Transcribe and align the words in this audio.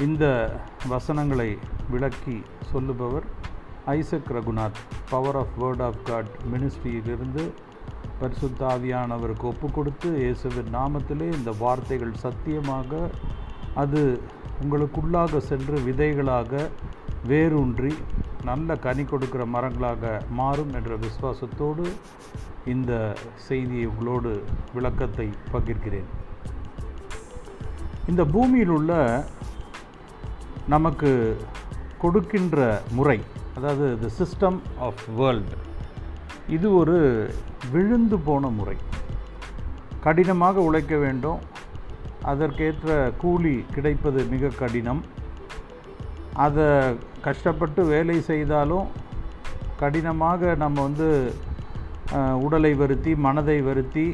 இந்த 0.00 0.24
வசனங்களை 0.88 1.58
விளக்கி 1.90 2.42
சொல்லுபவர் 2.72 3.26
Isaac 3.86 4.30
Raghunath 4.32 4.78
power 5.10 5.36
of 5.36 5.54
word 5.58 5.82
of 5.82 5.98
God 6.04 6.30
மினிஸ்ட்ரியிலிருந்து 6.52 7.44
பரிசுத்தாவியானவருக்கு 8.20 9.42
ஒப்பு 9.42 9.70
கொடுத்து 9.70 10.08
இயேசுவின் 10.18 10.70
நாமத்திலே 10.74 11.28
இந்த 11.32 11.52
வார்த்தைகள் 11.58 12.14
சத்தியமாக 12.22 13.10
அது 13.74 14.02
உங்களுக்குள்ளாக 14.62 15.36
சென்று 15.36 15.76
விதைகளாக 15.80 16.70
வேரூன்றி 17.26 17.92
நல்ல 18.44 18.76
கனி 18.76 19.04
கொடுக்கிற 19.04 19.44
மரங்களாக 19.46 20.22
மாறும் 20.30 20.72
என்ற 20.74 20.96
விசுவாசத்தோடு 20.96 21.86
இந்த 22.64 22.92
செய்தியை 23.48 23.86
உங்களோடு 23.86 24.42
விளக்கத்தை 24.74 25.28
பகிர்கிறேன். 25.52 26.08
இந்த 28.06 28.24
பூமியில் 28.24 28.68
உள்ள 28.68 28.92
நமக்கு 30.74 31.10
கொடுக்கின்ற 32.02 32.58
முறை 32.98 33.18
அதாவது 33.56 33.86
த 34.02 34.08
சிஸ்டம் 34.18 34.58
ஆஃப் 34.86 35.02
வேர்ல்டு 35.18 35.56
இது 36.56 36.68
ஒரு 36.80 36.96
விழுந்து 37.72 38.16
போன 38.26 38.48
முறை. 38.58 38.76
கடினமாக 40.04 40.62
உழைக்க 40.68 40.94
வேண்டும். 41.04 41.40
அதற்கேற்ற 42.30 42.88
கூலி 43.22 43.54
கிடைப்பது 43.74 44.20
மிக 44.32 44.52
கடினம். 44.60 45.02
அதை 46.46 46.66
கஷ்டப்பட்டு 47.26 47.80
வேலை 47.92 48.16
செய்தாலும் 48.30 48.88
கடினமாக 49.82 50.54
நம்ம 50.62 50.82
வந்து 50.88 51.08
உடலை 52.46 52.72
வருத்தி 52.82 53.12
மனதை 53.26 53.58
வருத்தி 53.68 54.06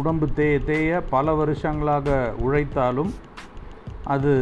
உடம்பு 0.00 0.26
தேய 0.38 0.54
தேய 0.70 1.00
பல 1.14 1.34
வருஷங்களாக 1.40 2.16
உழைத்தாலும் 2.46 3.12
அது 4.14 4.32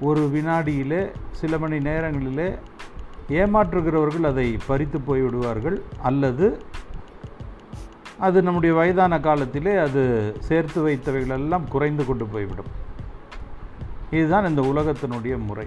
ஒரு 0.00 0.20
வினாடியிலே 0.20 1.10
சில 1.30 1.58
மணி 1.58 1.78
நேரங்களிலே 1.78 2.54
ஏமாற்றுகிறவர்கள் 3.28 4.26
அதை 4.26 4.58
பறித்து 4.66 4.98
போய்விடுவார்கள் 4.98 5.80
அல்லது 6.02 6.62
அது 8.18 8.42
நம்முடைய 8.42 8.74
வயதான 8.74 9.20
காலத்திலே 9.20 9.76
அது 9.76 10.34
சேர்த்து 10.38 10.88
வைத்தவைகள் 10.88 11.30
எல்லாம் 11.30 11.68
குறைந்து 11.68 12.06
கொண்டு 12.06 12.26
போய்விடும். 12.26 12.70
இதுதான் 14.10 14.46
இந்த 14.46 14.62
உலகத்தினுடைய 14.62 15.44
முறை. 15.46 15.66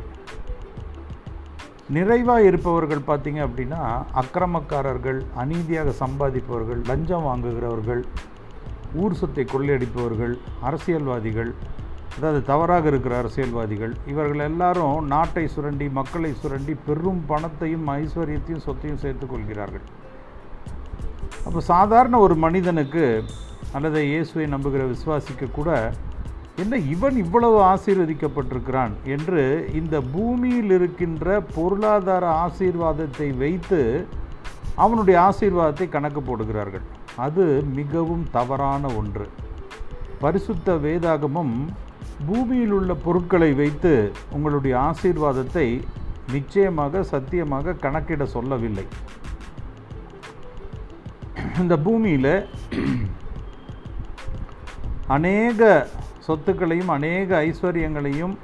நிறைவாக 1.90 2.42
இருப்பவர்கள் 2.42 3.02
பார்த்திங்க 3.08 3.48
அப்படின்னா 3.48 4.04
அக்கிரமக்காரர்கள் 4.14 5.26
அநீதியாக 5.36 5.94
சம்பாதிப்பவர்கள் 6.00 6.86
லஞ்சம் 6.86 7.26
வாங்குகிறவர்கள் 7.26 8.04
ஊர் 8.94 9.14
சொத்தை 9.14 9.44
கொள்ளையடிப்பவர்கள் 9.44 10.38
அரசியல்வாதிகள் 10.62 11.54
அதாவது 12.16 12.40
தவறாக 12.44 12.88
இருக்கிற 12.88 13.18
அரசியல்வாதிகள் 13.18 13.94
இவர்கள் 14.06 14.40
எல்லாரும் 14.40 15.08
நாட்டை 15.08 15.48
சுரண்டி 15.48 15.90
மக்களை 15.90 16.32
சுரண்டி 16.34 16.74
பெரும் 16.86 17.22
பணத்தையும் 17.28 17.88
ஐஸ்வர்யத்தையும் 17.90 18.66
சொத்தையும் 18.66 19.02
சேர்த்துக்கொள்கிறார்கள் 19.02 19.86
அப்போ 21.46 21.60
சாதாரண 21.60 22.16
ஒரு 22.20 22.36
மனிதனுக்கு 22.36 23.06
அல்லது 23.72 24.00
இயேசுவை 24.08 24.46
நம்புகிற 24.48 24.86
விசுவாசிக்கு 24.88 25.48
கூட 25.52 25.70
என்ன 26.56 26.78
இவன் 26.78 27.16
இவ்வளவு 27.16 27.58
ஆசீர்வதிக்கப்பட்டிருக்கிறான் 27.64 28.94
என்று 29.06 29.44
இந்த 29.74 30.02
பூமியில் 30.14 30.72
இருக்கின்ற 30.72 31.40
பொருளாதார 31.56 32.26
ஆசீர்வாதத்தை 32.46 33.28
வைத்து 33.38 33.80
அவனுடைய 34.76 35.18
ஆசீர்வாதத்தை 35.22 35.88
கணக்கு 35.90 36.22
போடுகிறார்கள். 36.22 36.86
அது 37.16 37.46
மிகவும் 37.76 38.26
தவறான 38.32 38.84
ஒன்று. 38.96 39.26
பரிசுத்த 40.20 40.76
வேதாகமம் 40.76 41.56
பூமியில் 42.28 42.74
உள்ள 42.78 42.92
பொருட்களை 43.06 43.52
வைத்து 43.62 43.94
உங்களுடைய 44.36 44.74
ஆசீர்வாதத்தை 44.90 45.68
நிச்சயமாக 46.34 47.04
சத்தியமாக 47.12 47.76
கணக்கிட 47.86 48.26
சொல்லவில்லை. 48.36 48.86
இந்த 51.62 51.76
பூமியில் 51.86 52.34
அநேக 55.16 55.62
சொத்துக்களையும் 56.28 56.92
அநேக 56.98 57.30
ஐஸ்வர்யங்களையும் 57.48 58.36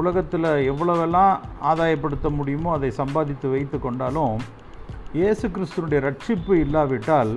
உலகத்தில் 0.00 0.48
எவ்வளவெல்லாம் 0.70 1.34
ஆதாயப்படுத்த 1.70 2.28
முடியுமோ 2.38 2.70
அதை 2.76 2.90
சம்பாதித்து 3.00 3.48
வைத்து 3.54 3.78
கொண்டாலும் 3.80 4.36
இயேசு 5.18 5.46
கிறிஸ்துனுடைய 5.48 6.00
ரட்சிப்பு 6.08 6.54
இல்லாவிட்டால் 6.64 7.32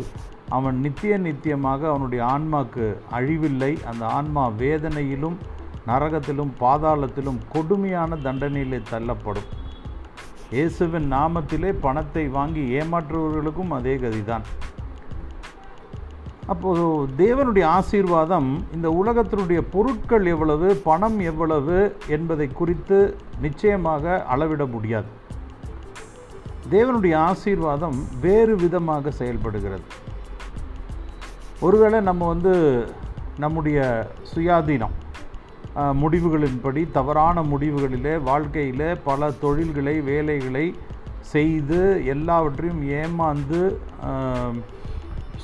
அவன் 0.57 0.77
நித்திய 0.85 1.13
நித்தியமாக 1.17 1.81
அவனுடைய 1.91 2.21
ஆன்மாக்கு 2.35 2.85
அழிவில்லை. 3.17 3.71
அந்த 3.91 4.03
ஆன்மா 4.17 4.43
வேதனையிலும் 4.63 5.37
நரகத்திலும் 5.87 6.51
பாதாளத்திலும் 6.59 7.39
கொடுமையான 7.53 8.15
தண்டனையிலே 8.15 8.79
தள்ளப்படும். 8.91 9.49
இயேசுவின் 10.51 11.07
நாமத்திலே 11.13 11.71
பணத்தை 11.85 12.23
வாங்கி 12.27 12.63
ஏமாற்றுபவர்களுக்கும் 12.79 13.73
அதே 13.77 13.95
கதிதான். 13.95 14.45
அப்போது 16.53 16.83
தேவனுடைய 17.17 17.65
ஆசீர்வாதம் 17.77 18.49
இந்த 18.73 18.87
உலகத்தினுடைய 19.01 19.61
பொருட்கள் 19.75 20.25
எவ்வளவு 20.25 20.67
பணம் 20.87 21.19
எவ்வளவு 21.19 21.77
என்பதை 22.07 22.47
குறித்து 22.53 22.97
நிச்சயமாக 23.45 24.23
அளவிட 24.33 24.65
முடியாது. 24.65 25.09
தேவனுடைய 26.69 27.15
ஆசீர்வாதம் 27.29 27.97
வேறு 28.21 28.55
விதமாக 28.55 29.11
செயல்படுகிறது. 29.21 29.87
ஒருவேளை 31.59 31.99
நம்ம 32.01 32.27
வந்து 32.27 32.53
நம்முடைய 33.43 33.79
சுயாதீனம் 34.31 34.95
முடிவுகளின்படி 36.01 36.81
தவறான 36.97 37.41
முடிவுகளிலே 37.51 38.13
வாழ்க்கையிலே 38.29 38.89
பல 39.07 39.31
தொழில்களை 39.43 39.95
வேலைகளை 40.09 40.65
செய்து 41.33 41.79
எல்லாவற்றையும் 42.13 42.81
ஏமாந்து 43.01 43.61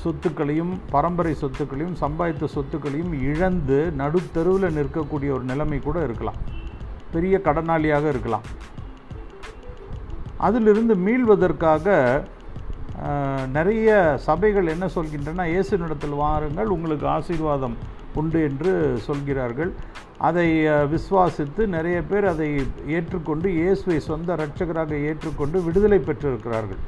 சொத்துக்களையும் 0.02 0.74
பரம்பரை 0.94 1.34
சொத்துக்களையும் 1.42 1.98
சம்பாதித்த 2.04 2.48
சொத்துக்களையும் 2.56 3.14
இழந்து 3.30 3.80
நடுத்தருவில் 4.02 4.76
நிற்கக்கூடிய 4.78 5.30
ஒரு 5.38 5.46
நிலைமை 5.52 5.80
கூட 5.80 5.98
இருக்கலாம். 6.04 6.40
பெரிய 7.14 7.36
கடனாளியாக 7.48 8.06
இருக்கலாம். 8.14 8.46
அதிலிருந்து 10.48 10.94
மீள்வதற்காக 11.08 11.96
நிறைய 13.58 13.90
சபைகள் 14.28 14.72
என்ன 14.74 14.86
சொல்கின்றன 14.96 15.46
இயேசுனிடத்தில் 15.54 16.20
வாருங்கள் 16.24 16.74
உங்களுக்கு 16.76 17.08
ஆசீர்வாதம் 17.08 17.76
உண்டு 18.20 18.40
என்று 18.50 18.72
சொல்கிறார்கள். 19.08 19.72
அதை 20.28 20.48
விசுவாசித்து 20.94 21.62
நிறைய 21.76 21.98
பேர் 22.10 22.26
அதை 22.34 22.50
ஏற்றுக்கொண்டு 22.96 23.48
இயேசுவை 23.60 24.00
சொந்த 24.10 24.36
இரட்சகராக 24.40 24.98
ஏற்றுக்கொண்டு 25.10 25.60
விடுதலை 25.68 26.00
பெற்றிருக்கிறார்கள். 26.10 26.82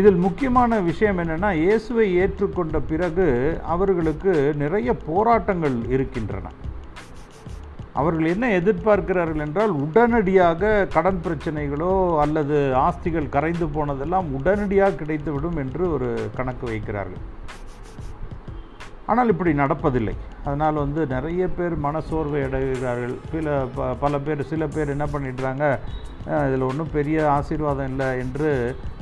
இதில் 0.00 0.22
முக்கியமான 0.26 0.80
விஷயம் 0.90 1.18
என்னென்னா 1.22 1.50
இயேசுவை 1.64 2.06
ஏற்றுக்கொண்ட 2.22 2.76
பிறகு 2.92 3.26
அவர்களுக்கு 3.74 4.32
நிறைய 4.62 4.92
போராட்டங்கள் 5.08 5.76
இருக்கின்றன. 5.96 6.46
அவர்கள் 8.00 8.30
என்ன 8.32 8.46
எதிர்பார்க்கிறார்கள் 8.60 9.42
என்றால் 9.44 9.72
உடனடியாக 9.82 10.72
கடன் 10.94 11.20
பிரச்சனைகளோ 11.26 11.92
அல்லது 12.22 12.56
ஆஸ்திகள் 12.86 13.32
கரைந்து 13.36 13.66
போனதெல்லாம் 13.76 14.30
உடனடியாக 14.38 14.98
கிடைத்துவிடும் 15.02 15.60
என்று 15.64 15.84
ஒரு 15.96 16.08
கணக்கு 16.38 16.66
வைக்கிறார்கள். 16.72 17.22
ஆனால் 19.12 19.32
இப்படி 19.32 19.50
நடப்பதில்லை. 19.62 20.14
அதனால் 20.46 20.82
வந்து 20.84 21.00
நிறைய 21.14 21.42
பேர் 21.56 21.74
மனசோர்வை 21.86 22.40
அடைகிறார்கள். 22.46 23.14
சில 23.32 23.56
ப 23.76 23.88
பல 24.02 24.18
பேர் 24.26 24.42
சில 24.52 24.66
பேர் 24.74 24.94
என்ன 24.94 25.06
பண்ணிடுறாங்க 25.14 25.64
இதில் 26.46 26.68
ஒன்றும் 26.70 26.94
பெரிய 26.96 27.18
ஆசீர்வாதம் 27.38 27.90
இல்லை 27.92 28.08
என்று 28.24 28.50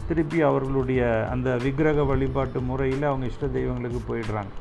திருப்பி 0.08 0.38
அவர்களுடைய 0.48 1.02
அந்த 1.34 1.48
விக்கிரக 1.64 2.04
வழிபாட்டு 2.10 2.60
முறையில் 2.70 3.08
அவங்க 3.10 3.26
இஷ்ட 3.32 3.46
தெய்வங்களுக்கு 3.56 4.00
போயிடுறாங்க. 4.10 4.52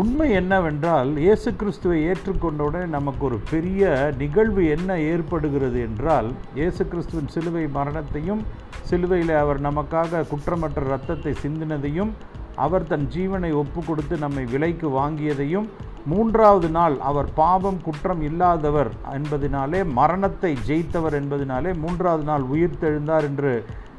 உண்மை 0.00 0.26
என்னவென்றால் 0.40 1.10
இயேசு 1.24 1.50
கிறிஸ்துவை 1.60 1.98
ஏற்றுக்கொண்டவுடனே 2.08 2.82
நமக்கு 2.96 3.22
ஒரு 3.28 3.38
பெரிய 3.52 3.82
நிகழ்வு 4.22 4.62
என்ன 4.74 4.98
ஏற்படுகிறது 5.12 5.78
என்றால் 5.88 6.28
இயேசு 6.58 6.82
கிறிஸ்துவின் 6.90 7.32
சிலுவை 7.34 7.64
மரணத்தையும் 7.76 8.42
சிலுவையில் 8.90 9.32
அவர் 9.44 9.60
நமக்காக 9.68 10.26
குற்றமற்ற 10.32 10.82
இரத்தத்தை 10.90 11.32
சிந்தினதையும் 11.44 12.12
அவர் 12.58 12.86
தன் 12.86 13.06
ஜீவனை 13.06 13.50
ஒப்பு 13.52 13.80
கொடுத்து 13.84 14.16
நம்மை 14.16 14.44
விலைக்கு 14.44 14.88
வாங்கியதையும் 14.90 15.68
மூன்றாவது 16.06 16.68
நாள் 16.68 16.96
அவர் 17.00 17.28
பாவம் 17.34 17.80
குற்றம் 17.82 18.22
இல்லாதவர் 18.22 18.90
என்பதினாலே 19.12 19.80
மரணத்தை 19.92 20.52
ஜெயித்தவர் 20.68 21.16
என்பதினாலே 21.20 21.70
மூன்றாவது 21.78 22.24
நாள் 22.24 22.44
உயிர் 22.52 22.80
தெழுந்தார் 22.80 23.24
என்று 23.24 23.52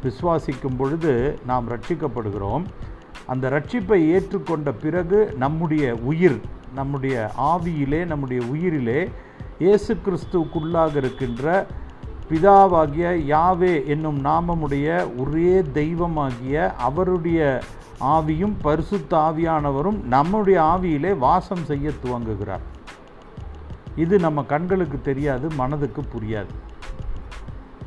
விசுவாசிக்கும் 0.04 0.78
பொழுது 0.78 1.14
நாம் 1.46 1.66
ரட்சிக்கப்படுகிறோம். 1.70 2.64
அந்த 3.26 3.46
ரட்சிப்பை 3.50 4.00
ஏற்றுக்கொண்ட 4.14 4.70
பிறகு 4.82 5.20
நம்முடைய 5.38 5.86
உயிர் 6.04 6.40
நம்முடைய 6.76 7.16
ஆவியிலே 7.52 8.02
நம்முடைய 8.06 8.42
உயிரிலே 8.52 9.02
இயேசு 9.60 9.94
கிறிஸ்துவுக்குள்ளாக 10.06 10.94
இருக்கின்ற 10.98 11.46
பிதாவாகிய 12.30 13.08
யாவே 13.34 13.74
என்னும் 13.86 14.20
நாமமுடைய 14.26 14.88
ஒரே 15.18 15.54
தெய்வமாகிய 15.74 16.56
அவருடைய 16.78 17.40
ஆவியும் 18.00 18.54
பரிசுத்த 18.62 19.18
ஆவியானவரும் 19.18 20.04
நம்முடைய 20.04 20.62
ஆவியிலே 20.62 21.18
வாசம் 21.18 21.64
செய்ய 21.66 21.92
துவங்குகிறார். 22.04 22.66
இது 23.96 24.20
நம்ம 24.20 24.44
கண்களுக்கு 24.44 25.02
தெரியாது 25.02 25.50
மனதுக்கு 25.50 26.02
புரியாது. 26.14 26.54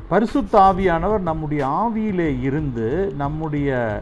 பரிசுத்த 0.07 0.59
ஆவியானவர் 0.59 1.19
நம்முடைய 1.19 1.67
ஆவியிலே 1.67 2.41
இருந்து 2.41 3.13
நம்முடைய 3.17 4.01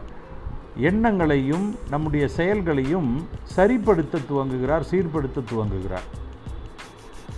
எண்ணங்களையும் 0.76 1.74
நம்முடைய 1.90 2.28
செயல்களையும் 2.28 3.10
சரிப்படுத்த 3.56 4.20
துவங்குகிறார் 4.30 4.84
சீர்படுத்த 4.90 5.44
துவங்குகிறார். 5.52 6.06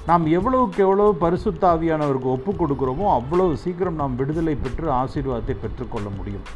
நாம் 0.06 0.26
எவ்வளவுக்கு 0.26 0.82
எவ்வளவு 0.82 1.14
பரிசுத்த 1.14 1.62
ஆவியானவருக்கு 1.74 2.34
ஒப்பு 2.36 2.52
கொடுக்குறோமோ 2.52 3.06
அவ்வளவு 3.18 3.56
சீக்கிரம் 3.56 3.94
நாம் 3.94 4.16
விடுதலை 4.16 4.54
பெற்று 4.54 4.92
ஆசீர்வாதத்தை 4.92 5.56
பெற்றுக்கொள்ள 5.60 6.08
முடியும். 6.18 6.46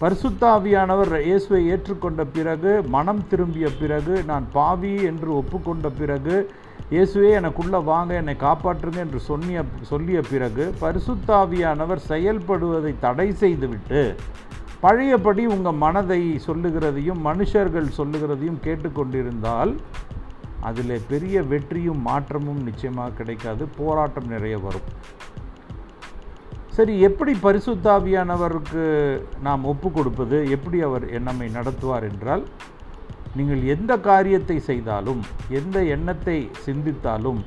பரிசுத்தாவியானவர் 0.00 1.12
இயேசுவை 1.20 1.60
ஏற்றுக்கொண்ட 1.70 2.24
பிறகு 2.24 2.82
மனம் 2.88 3.22
திரும்பிய 3.28 3.68
பிறகு 3.80 4.24
நான் 4.24 4.46
பாவி 4.52 4.92
என்று 5.02 5.30
ஒப்புக்கொண்ட 5.34 5.88
பிறகு 5.90 6.36
இயேசுவே 6.90 7.30
எனக்குள்ளே 7.40 7.84
வாங்க 7.84 8.14
என்னை 8.14 8.36
காப்பாற்றுங்க 8.36 8.96
என்று 8.96 9.20
சொன்னிய 9.20 9.64
சொல்லிய 9.82 10.20
பிறகு 10.30 10.74
பரிசுத்தாவியானவர் 10.80 12.02
செயல்படுவதை 12.08 12.92
தடை 13.00 13.32
செய்துவிட்டு 13.32 14.02
பழையபடி 14.80 15.46
உங்கள் 15.46 15.80
மனதை 15.84 16.20
சொல்லுகிறதையும் 16.46 17.20
மனுஷர்கள் 17.24 17.96
சொல்லுகிறதையும் 17.96 18.62
கேட்டுக்கொண்டிருந்தால் 18.62 19.72
அதில் 20.60 21.04
பெரிய 21.08 21.42
வெற்றியும் 21.42 22.00
மாற்றமும் 22.00 22.62
நிச்சயமாக 22.62 23.10
கிடைக்காது 23.10 23.66
போராட்டம் 23.76 24.28
நிறைய 24.28 24.58
வரும். 24.58 24.88
சரி 26.78 27.00
எப்படி 27.00 27.32
பரிசுத்தாவியானவருக்கு 27.42 28.82
நாம் 29.42 29.62
ஒப்பு 29.64 29.88
கொடுப்பது? 29.90 30.36
எப்படி 30.50 30.82
அவர் 30.82 31.04
நம்மை 31.20 31.48
நடத்துவார் 31.48 32.02
என்றால் 32.02 32.44
நீங்கள் 33.36 33.62
எந்த 33.64 33.92
காரியத்தை 33.98 34.58
செய்தாலும் 34.60 35.22
எந்த 35.50 35.78
எண்ணத்தை 35.84 36.36
சிந்தித்தாலும் 36.66 37.40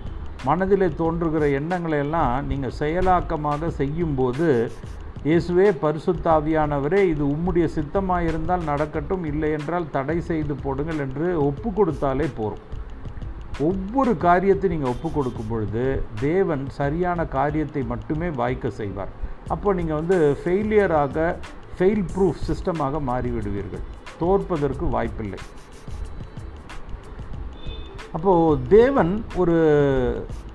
மனதிலே 0.46 0.90
தோன்றுகிற 1.02 1.48
எண்ணங்களை 1.60 2.00
எல்லாம் 2.00 2.48
நீங்கள் 2.48 2.78
செயலாக்கமாக 2.80 3.70
செய்யும்போது 3.80 4.50
இயேசுவே 5.26 5.70
பரிசுத்தாவியானவரே 5.84 7.02
இது 7.14 7.24
உம்முடைய 7.36 7.66
சித்தமாக 7.78 8.24
இருந்தால் 8.24 8.64
நடக்கட்டும் 8.64 9.24
இல்லை 9.24 9.52
என்றால் 9.52 9.92
தடை 9.92 10.20
செய்து 10.22 10.56
போடுங்கள் 10.56 10.98
என்று 10.98 11.28
ஒப்பு 11.48 11.70
கொடுத்தாலே 11.70 12.28
போகும் 12.36 12.68
ஒவ்வொரு 13.60 14.18
காரியத்தை 14.18 14.70
நீங்கள் 14.70 14.90
ஒப்பு 14.90 15.10
கொடுக்கும் 15.12 15.50
பொழுது 15.50 15.84
தேவன் 16.20 16.64
சரியான 16.70 17.26
காரியத்தை 17.26 17.82
மட்டுமே 17.84 18.30
வாய்க்க 18.30 18.70
செய்வார். 18.70 19.12
அப்போ 19.48 19.74
நீங்கள் 19.74 19.96
வந்து 19.96 20.38
ஃபெயிலியராக 20.44 21.36
ஃபெயில் 21.78 22.06
ப்ரூஃப் 22.14 22.42
சிஸ்டமாக 22.48 23.00
மாறிவிடுவீர்கள். 23.00 23.84
தோற்பதற்கு 24.20 24.86
வாய்ப்பில்லை. 24.90 25.40
அப்போது 28.14 28.68
தேவன் 28.68 29.24
ஒரு 29.36 29.58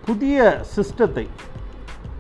புதிய 0.06 0.64
சிஸ்டத்தை 0.76 1.26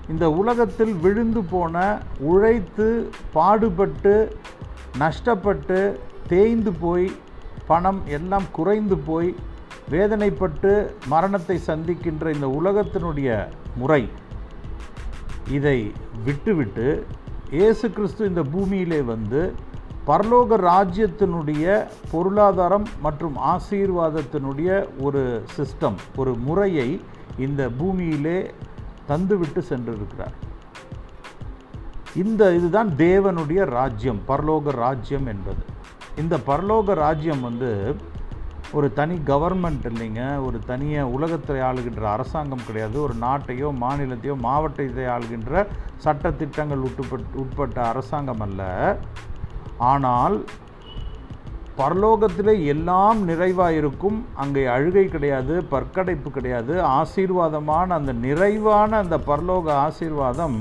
இந்த 0.08 0.30
உலகத்தில் 0.30 0.94
விழுந்து 0.94 1.42
போன 1.42 2.00
உழைத்து 2.18 3.10
பாடுபட்டு 3.32 4.14
நஷ்டப்பட்டு 4.98 5.98
தேய்ந்து 6.28 6.72
போய் 6.72 7.08
பணம் 7.66 8.06
எல்லாம் 8.06 8.46
குறைந்து 8.52 8.96
போய் 8.96 9.34
வேதனைப்பட்டு 9.90 10.90
மரணத்தை 11.08 11.60
சந்திக்கின்ற 11.66 12.34
இந்த 12.34 12.48
உலகத்தினுடைய 12.48 13.48
முறை 13.76 14.08
இதை 15.50 15.92
விட்டுவிட்டு 16.24 17.06
இயேசு 17.50 17.90
கிறிஸ்து 17.90 18.26
இந்த 18.26 18.42
பூமியிலே 18.42 19.00
வந்து 19.00 19.54
பரலோக 20.06 20.56
ராஜ்யத்தினுடைய 20.56 21.86
பொருளாதாரம் 22.10 22.86
மற்றும் 23.00 23.36
ஆசீர்வாதத்தினுடைய 23.36 24.88
ஒரு 25.00 25.42
சிஸ்டம் 25.56 25.94
ஒரு 26.16 26.34
முறையை 26.34 27.00
இந்த 27.38 27.68
பூமியிலே 27.68 28.50
தந்துவிட்டு 29.08 29.62
சென்றிருக்கிறார். 29.68 30.34
இந்த 32.14 32.54
இதுதான் 32.54 32.88
தேவனுடைய 32.88 33.64
ராஜ்யம் 33.64 34.20
பரலோக 34.28 34.70
ராஜ்யம் 34.70 35.26
என்பது. 35.26 35.62
இந்த 36.16 36.36
பரலோக 36.46 36.94
ராஜ்யம் 36.94 37.40
வந்து 37.40 37.94
ஒரு 38.72 38.92
தனி 38.92 39.16
கவர்மெண்ட் 39.30 39.84
இல்லைங்க. 39.90 40.22
ஒரு 40.46 40.58
தனியாக 40.66 41.08
உலகத்தை 41.08 41.56
ஆளுகின்ற 41.60 42.04
அரசாங்கம் 42.12 42.64
கிடையாது. 42.66 43.02
ஒரு 43.02 43.14
நாட்டையோ 43.20 43.68
மாநிலத்தையோ 43.82 44.34
மாவட்டத்தை 44.46 45.04
ஆளுகின்ற 45.14 45.66
சட்டத்திட்டங்கள் 46.04 46.84
உட்பட் 46.88 47.36
உட்பட்ட 47.42 47.78
அரசாங்கம் 47.86 48.40
அல்ல. 48.40 48.62
ஆனால் 49.78 50.36
பரலோகத்தில் 51.78 52.64
எல்லாம் 52.66 53.24
நிறைவாக 53.24 53.72
இருக்கும் 53.74 54.26
அங்கே 54.34 54.66
அழுகை 54.66 55.08
கிடையாது 55.08 55.54
பற்கடைப்பு 55.70 56.30
கிடையாது. 56.30 56.82
ஆசீர்வாதமான 56.82 57.86
அந்த 58.00 58.12
நிறைவான 58.12 58.90
அந்த 58.96 59.16
பரலோக 59.30 59.72
ஆசீர்வாதம் 59.86 60.58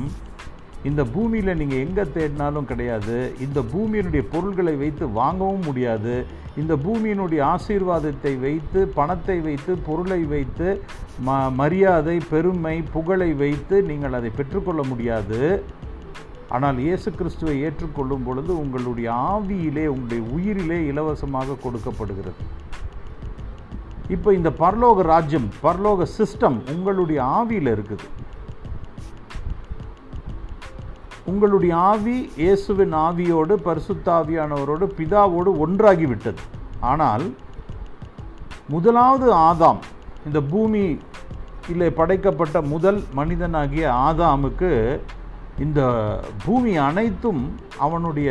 இந்த 0.90 1.02
பூமியில் 1.14 1.58
நீங்கள் 1.60 1.84
எங்கே 1.86 2.04
தேடினாலும் 2.16 2.68
கிடையாது. 2.72 3.16
இந்த 3.46 3.60
பூமியினுடைய 3.72 4.24
பொருள்களை 4.34 4.74
வைத்து 4.82 5.06
வாங்கவும் 5.20 5.64
முடியாது. 5.68 6.16
இந்த 6.62 6.74
பூமியினுடைய 6.84 7.42
ஆசீர்வாதத்தை 7.54 8.34
வைத்து 8.44 8.82
பணத்தை 8.98 9.38
வைத்து 9.48 9.72
பொருளை 9.88 10.20
வைத்து 10.34 10.68
ம 11.28 11.38
மரியாதை 11.62 12.18
பெருமை 12.34 12.76
புகழை 12.96 13.30
வைத்து 13.42 13.76
நீங்கள் 13.90 14.18
அதை 14.20 14.32
பெற்றுக்கொள்ள 14.40 14.84
முடியாது. 14.92 15.42
ஆனால் 16.56 16.80
இயேசு 16.86 17.10
கிறிஸ்துவை 17.20 17.56
ஏற்றுக்கொள்ளும் 17.68 18.26
பொழுது 18.28 18.52
உங்களுடைய 18.64 19.08
ஆவியிலே 19.32 19.86
உங்களுடைய 19.94 20.22
உயிரிலே 20.36 20.78
இலவசமாக 20.92 21.58
கொடுக்கப்படுகிறது. 21.64 22.44
இப்போ 24.16 24.30
இந்த 24.40 24.50
பரலோக 24.62 25.02
ராஜ்யம் 25.14 25.50
பரலோக 25.66 26.08
சிஸ்டம் 26.18 26.60
உங்களுடைய 26.74 27.20
ஆவியில் 27.40 27.72
இருக்குது. 27.76 28.08
உங்களுடைய 31.30 31.74
ஆவி 31.92 32.18
இயேசுவின் 32.42 32.94
ஆவியோடு 33.06 33.54
பரிசுத்தாவியானவரோடு 33.68 34.86
பிதாவோடு 34.98 35.52
ஒன்றாகி 35.64 36.06
விட்டது 36.12 36.42
ஆனால் 36.92 37.26
முதலாவது 38.70 39.28
ஆதாம் 39.48 39.82
இந்த 40.26 40.40
பூமி 40.52 40.84
இல்லை 41.72 41.90
படைக்கப்பட்ட 42.00 42.58
முதல் 42.74 43.00
மனிதனாகிய 43.20 43.86
ஆதாமுக்கு 44.08 44.72
இந்த 45.66 45.82
பூமி 46.46 46.72
அனைத்தும் 46.88 47.42
அவனுடைய 47.86 48.30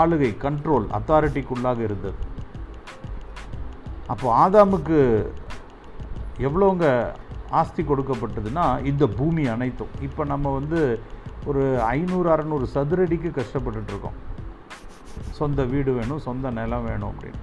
ஆளுகை 0.00 0.30
கண்ட்ரோல் 0.44 0.86
அத்தாரிட்டிக்குள்ளாக 0.98 1.80
இருந்தது. 1.88 2.18
அப்போ 4.06 4.26
ஆதாமுக்கு 4.44 4.98
எவ்வளோங்க 6.46 6.84
ஆஸ்தி 7.60 7.82
கொடுக்கப்பட்டதுன்னா 7.82 8.66
இந்த 8.90 9.04
பூமி 9.18 9.44
அனைத்தும். 9.54 9.94
இப்போ 10.00 10.22
நம்ம 10.32 10.52
வந்து 10.58 10.80
ஒரு 11.50 11.64
ஐநூறு 11.94 12.28
அறநூறு 12.34 12.66
சதுரடிக்கு 12.74 13.30
கஷ்டப்பட்டுட்ருக்கோம். 13.38 14.16
சொந்த 15.38 15.60
வீடு 15.72 15.90
வேணும் 15.98 16.24
சொந்த 16.26 16.50
நிலம் 16.58 16.86
வேணும் 16.88 17.10
அப்படின்னு. 17.12 17.42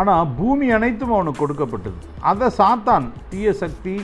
ஆனால் 0.00 0.30
பூமி 0.38 0.66
அனைத்தும் 0.76 1.14
அவனுக்கு 1.16 1.42
கொடுக்கப்பட்டது. 1.42 1.98
அதை 2.30 2.46
சாத்தான் 2.60 3.06
தீய 3.32 3.48
சக்தி 3.62 3.96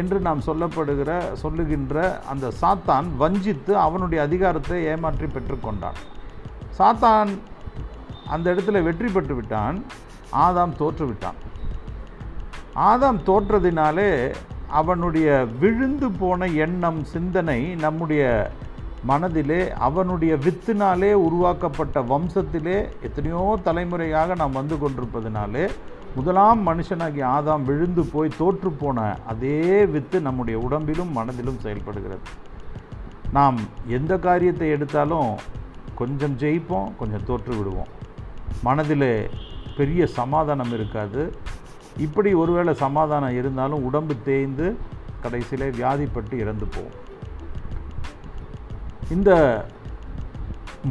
என்று 0.00 0.18
நாம் 0.26 0.46
சொல்லப்படுகிற 0.46 1.10
சொல்லுகின்ற 1.42 1.96
அந்த 2.32 2.46
சாத்தான் 2.62 3.08
வஞ்சித்து 3.22 3.72
அவனுடைய 3.86 4.20
அதிகாரத்தை 4.28 4.78
ஏமாற்றி 4.92 5.28
பெற்றுக்கொண்டான். 5.36 5.98
சாத்தான் 6.78 7.30
அந்த 8.34 8.46
இடத்துல 8.54 8.82
வெற்றி 8.86 9.08
பெற்று 9.08 9.34
விட்டான் 9.34 9.76
ஆதாம் 10.44 10.72
தோற்றுவிட்டான் 10.80 11.38
ஆதாம் 12.90 13.20
தோற்றதினாலே 13.28 14.10
அவனுடைய 14.68 15.46
விழுந்து 15.60 16.10
போன 16.10 16.46
எண்ணம் 16.46 17.04
சிந்தனை 17.04 17.74
நம்முடைய 17.74 18.50
மனதிலே 19.04 19.72
அவனுடைய 19.72 20.34
வித்தினாலே 20.34 21.12
உருவாக்கப்பட்ட 21.12 22.00
வம்சத்திலே 22.00 22.88
எத்தனையோ 23.02 23.58
தலைமுறையாக 23.64 24.34
நாம் 24.34 24.52
வந்து 24.52 24.76
கொண்டிருப்பதினாலே 24.76 25.68
முதலாம் 26.14 26.66
மனுஷனாகி 26.66 27.22
ஆதாம் 27.22 27.62
விழுந்து 27.62 28.04
போய் 28.04 28.30
தோற்று 28.38 28.70
போன 28.70 29.18
அதே 29.26 29.84
வித்து 29.84 30.20
நம்முடைய 30.20 30.60
உடம்பிலும் 30.60 31.12
மனதிலும் 31.12 31.58
செயல்படுகிறது. 31.58 32.20
நாம் 33.32 33.56
எந்த 33.86 34.18
காரியத்தை 34.18 34.68
எடுத்தாலும் 34.68 35.34
கொஞ்சம் 35.94 36.38
ஜெயிப்போம் 36.38 36.90
கொஞ்சம் 36.98 37.24
தோற்று 37.26 37.56
விடுவோம். 37.56 37.88
மனதில் 38.62 39.30
பெரிய 39.76 40.06
சமாதானம் 40.06 40.72
இருக்காது. 40.72 41.32
இப்படி 42.04 42.30
ஒருவேளை 42.42 42.72
சமாதானம் 42.84 43.36
இருந்தாலும் 43.40 43.84
உடம்பு 43.88 44.14
தேய்ந்து 44.28 44.66
கடைசியில் 45.22 45.74
வியாதிப்பட்டு 45.78 46.34
இறந்து 46.42 46.66
போகும். 46.74 46.96
இந்த 49.14 49.30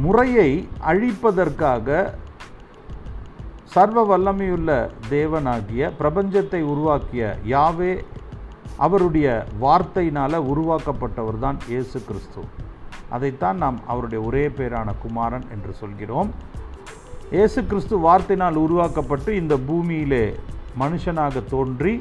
முறையை 0.04 0.50
அழிப்பதற்காக 0.90 1.88
சர்வ 3.74 4.02
வல்லமையுள்ள 4.10 4.70
தேவனாகிய 5.14 5.90
பிரபஞ்சத்தை 6.00 6.60
உருவாக்கிய 6.72 7.22
யாவே 7.54 7.94
அவருடைய 8.84 9.26
வார்த்தையினால் 9.64 10.36
உருவாக்கப்பட்டவர் 10.52 11.38
தான் 11.44 11.58
இயேசு 11.72 11.98
கிறிஸ்து. 12.08 12.42
அதைத்தான் 13.16 13.58
நாம் 13.64 13.78
அவருடைய 13.92 14.20
ஒரே 14.28 14.44
பேரான 14.58 14.88
குமாரன் 15.04 15.46
என்று 15.54 15.72
சொல்கிறோம். 15.80 16.30
இயேசு 17.36 17.60
கிறிஸ்து 17.70 17.94
வார்த்தையினால் 18.06 18.62
உருவாக்கப்பட்டு 18.64 19.30
இந்த 19.42 19.54
பூமியிலே 19.68 20.24
மனுஷனாக 20.80 21.44
தோன்றி 21.52 21.94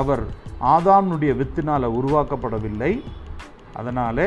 அவர் 0.00 0.24
ஆதாம்னுடைய 0.74 1.32
வித்தினால் 1.40 1.94
உருவாக்கப்படவில்லை. 1.98 2.92
அதனால் 3.78 4.26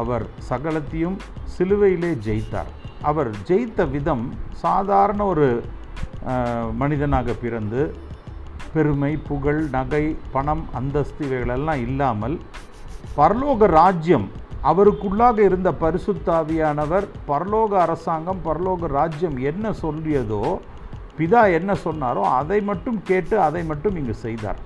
அவர் 0.00 0.24
சகலத்தையும் 0.48 1.18
சிலுவையிலே 1.54 2.10
ஜெயித்தார். 2.26 2.70
அவர் 3.08 3.30
ஜெயித்த 3.48 3.80
விதம் 3.94 4.24
சாதாரண 4.64 5.20
ஒரு 5.32 5.48
மனிதனாக 6.80 7.34
பிறந்து 7.42 7.80
பெருமை 8.72 9.12
புகழ் 9.28 9.60
நகை 9.76 10.04
பணம் 10.34 10.64
அந்தஸ்து 10.78 11.22
இவைகளெல்லாம் 11.26 11.82
இல்லாமல் 11.86 12.36
பரலோக 13.18 13.66
ராஜ்யம் 13.80 14.26
அவருக்குள்ளாக 14.70 15.38
இருந்த 15.48 15.70
பரிசுத்தாவியானவர் 15.82 17.06
பரலோக 17.28 17.72
அரசாங்கம் 17.84 18.40
பரலோக 18.46 18.90
ராஜ்யம் 18.98 19.36
என்ன 19.50 19.72
சொல்லியதோ 19.82 20.42
பிதா 21.18 21.42
என்ன 21.58 21.72
சொன்னாரோ 21.84 22.22
அதை 22.40 22.58
மட்டும் 22.70 22.98
கேட்டு 23.10 23.36
அதை 23.46 23.62
மட்டும் 23.70 23.96
இங்கு 24.00 24.14
செய்தார். 24.24 24.60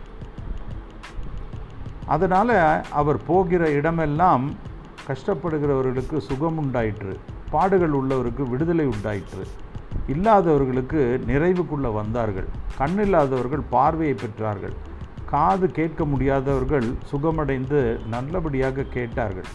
அதனால் 2.15 2.57
அவர் 3.01 3.19
போகிற 3.31 3.65
இடமெல்லாம் 3.79 4.45
கஷ்டப்படுகிறவர்களுக்கு 5.09 6.17
சுகம் 6.29 6.59
உண்டாயிற்று 6.63 7.15
பாடுகள் 7.55 7.95
உள்ளவருக்கு 8.01 8.43
விடுதலை 8.53 8.87
உண்டாயிற்று. 8.95 9.45
இல்லாதவர்களுக்கு 10.13 11.01
நிறைவுக்குள்ளே 11.31 11.91
வந்தார்கள். 12.01 12.49
கண்ணில்லாதவர்கள் 12.79 13.65
பார்வையை 13.75 14.15
பெற்றார்கள். 14.23 14.75
காது 15.33 15.67
கேட்க 15.79 16.05
முடியாதவர்கள் 16.13 16.87
சுகமடைந்து 17.11 17.81
நல்லபடியாக 18.15 18.87
கேட்டார்கள். 18.97 19.49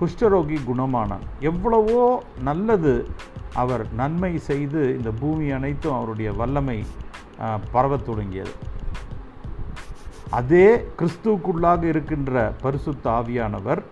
குஷ்டரோகி 0.00 0.58
குணமானான். 0.68 1.24
எவ்வளவோ 1.50 2.04
நல்லது 2.48 2.92
அவர் 3.60 3.84
நன்மை 4.00 4.32
செய்து 4.50 4.80
இந்த 4.96 5.10
பூமி 5.22 5.46
அனைத்தும் 5.56 5.96
அவருடைய 5.96 6.30
வல்லமை 6.40 6.78
பரவத் 7.74 8.06
தொடங்கியது. 8.08 8.54
அதே 10.38 10.68
கிறிஸ்துவுக்குள்ளாக 10.98 11.82
இருக்கின்ற 11.92 12.52
பரிசுத்த 12.62 13.04
ஆவியானவர் 13.18 13.82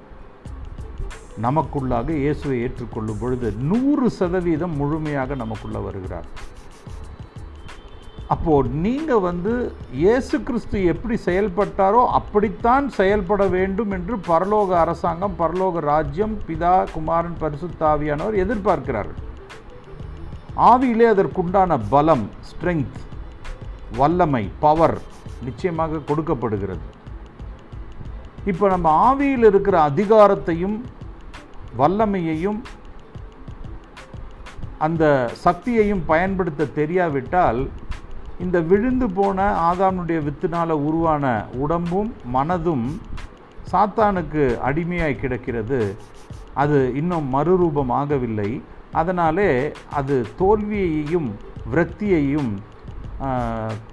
நமக்குள்ளாக 1.46 2.08
இயேசுவை 2.22 2.56
ஏற்றுக்கொள்ளும் 2.66 3.20
பொழுது 3.20 3.48
நூறு 3.70 4.06
சதவீதம் 4.18 4.78
முழுமையாக 4.80 5.34
நமக்குள்ள 5.42 5.78
வருகிறார். 5.86 6.28
அப்போது 8.34 8.68
நீங்கள் 8.84 9.24
வந்து 9.28 9.52
இயேசு 10.02 10.36
கிறிஸ்து 10.48 10.84
எப்படி 10.92 11.16
செயல்பட்டாரோ 11.28 12.02
அப்படித்தான் 12.18 12.86
செயல்பட 12.98 13.44
வேண்டும் 13.56 13.92
என்று 13.96 14.16
பரலோக 14.28 14.76
அரசாங்கம் 14.84 15.38
பரலோக 15.40 15.80
ராஜ்யம் 15.92 16.36
பிதா 16.48 16.76
குமாரன் 16.92 17.40
பரிசுத்தாவியானவர் 17.42 18.40
எதிர்பார்க்கிறார்கள். 18.44 19.20
ஆவியிலே 20.56 21.06
அதற்குண்டான 21.14 21.78
பலம் 21.88 22.28
ஸ்ட்ரெங்க் 22.48 22.96
வல்லமை 23.96 24.50
பவர் 24.58 24.98
நிச்சயமாக 25.44 26.02
கொடுக்கப்படுகிறது. 26.08 26.86
இப்போ 28.44 28.68
நம்ம 28.68 28.88
ஆவியில் 29.08 29.44
இருக்கிற 29.44 29.90
அதிகாரத்தையும் 29.90 30.76
வல்லமையையும் 31.78 32.60
அந்த 34.78 35.04
சக்தியையும் 35.44 36.02
பயன்படுத்த 36.06 36.64
தெரியாவிட்டால் 36.64 37.70
இந்த 38.38 38.60
விழுந்து 38.60 39.10
போன 39.10 39.38
ஆதாமுடைய 39.70 40.18
வித்தினால் 40.24 40.70
உருவான 40.70 41.46
உடம்பும் 41.52 42.12
மனதும் 42.32 43.00
சாத்தானுக்கு 43.72 44.44
அடிமையாய் 44.68 45.20
கிடக்கிறது. 45.20 45.96
அது 46.54 46.92
இன்னும் 46.94 47.34
மறுரூபமாகவில்லை. 47.34 48.62
அதனாலே 48.92 49.72
அது 49.90 50.26
தோல்வியையும் 50.38 51.30
விரக்தியையும் 51.72 52.52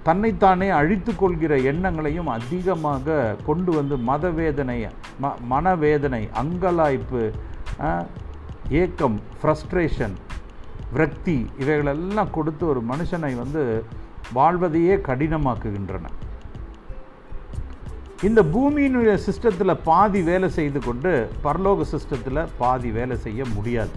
தன்னைத்தானே 0.02 0.68
அழித்து 0.70 1.12
கொள்கிற 1.16 1.56
எண்ணங்களையும் 1.70 2.28
அதிகமாக 2.28 3.16
கொண்டு 3.46 3.70
வந்து 3.72 3.96
மதவேதனை 3.96 4.78
ம 5.22 5.32
மனவேதனை 5.52 6.28
அங்கலாய்ப்பு 6.42 7.22
ஏக்கம் 8.82 9.18
ஃப்ரஸ்ட்ரேஷன் 9.42 10.16
விரக்தி 10.92 11.46
இவைகளெல்லாம் 11.58 12.30
கொடுத்து 12.30 12.66
ஒரு 12.66 12.80
மனுஷனை 12.90 13.32
வந்து 13.36 13.84
வாழ்வதையே 14.32 14.94
கடினமாக்குகின்றன. 15.08 16.06
இந்த 18.26 18.40
பூமியினுடைய 18.42 19.14
சிஸ்டத்தில் 19.26 19.82
பாதி 19.84 20.22
வேலை 20.22 20.48
செய்து 20.48 20.80
கொண்டு 20.80 21.12
பரலோக 21.44 21.84
சிஸ்டத்தில் 21.94 22.48
பாதி 22.58 22.90
வேலை 22.90 23.16
செய்ய 23.26 23.44
முடியாது. 23.54 23.94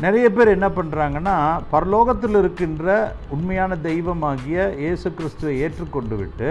நிறைய 0.00 0.26
பேர் 0.30 0.54
என்ன 0.54 0.68
பண்ணுறாங்கன்னா 0.68 1.34
பரலோகத்தில் 1.72 2.36
இருக்கின்ற 2.38 2.86
உண்மையான 3.28 3.76
தெய்வமாகிய 3.76 4.56
இயேசு 4.78 5.08
கிறிஸ்துவை 5.14 5.54
ஏற்றுக்கொண்டு 5.60 6.16
விட்டு 6.16 6.50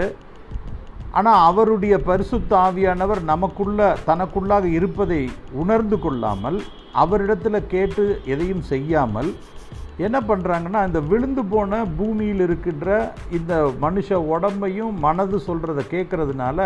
ஆனால் 1.12 1.44
அவருடைய 1.44 1.98
பரிசுத்த 1.98 2.56
ஆவியானவர் 2.56 3.20
நமக்குள்ள 3.24 3.96
தனக்குள்ளாக 4.06 4.64
இருப்பதை 4.64 5.20
உணர்ந்து 5.52 5.98
கொள்ளாமல் 5.98 6.58
அவரிடத்தில் 6.94 7.66
கேட்டு 7.66 8.04
எதையும் 8.24 8.62
செய்யாமல் 8.62 9.30
என்ன 9.98 10.18
பண்ணுறாங்கன்னா 10.20 10.80
இந்த 10.86 11.00
விழுந்து 11.00 11.44
போன 11.44 11.84
பூமியில் 11.98 12.40
இருக்கின்ற 12.40 12.88
இந்த 13.30 13.52
மனுஷ 13.80 14.18
உடம்பையும் 14.34 14.98
மனது 14.98 15.38
சொல்கிறத 15.46 15.82
கேட்குறதுனால 15.90 16.60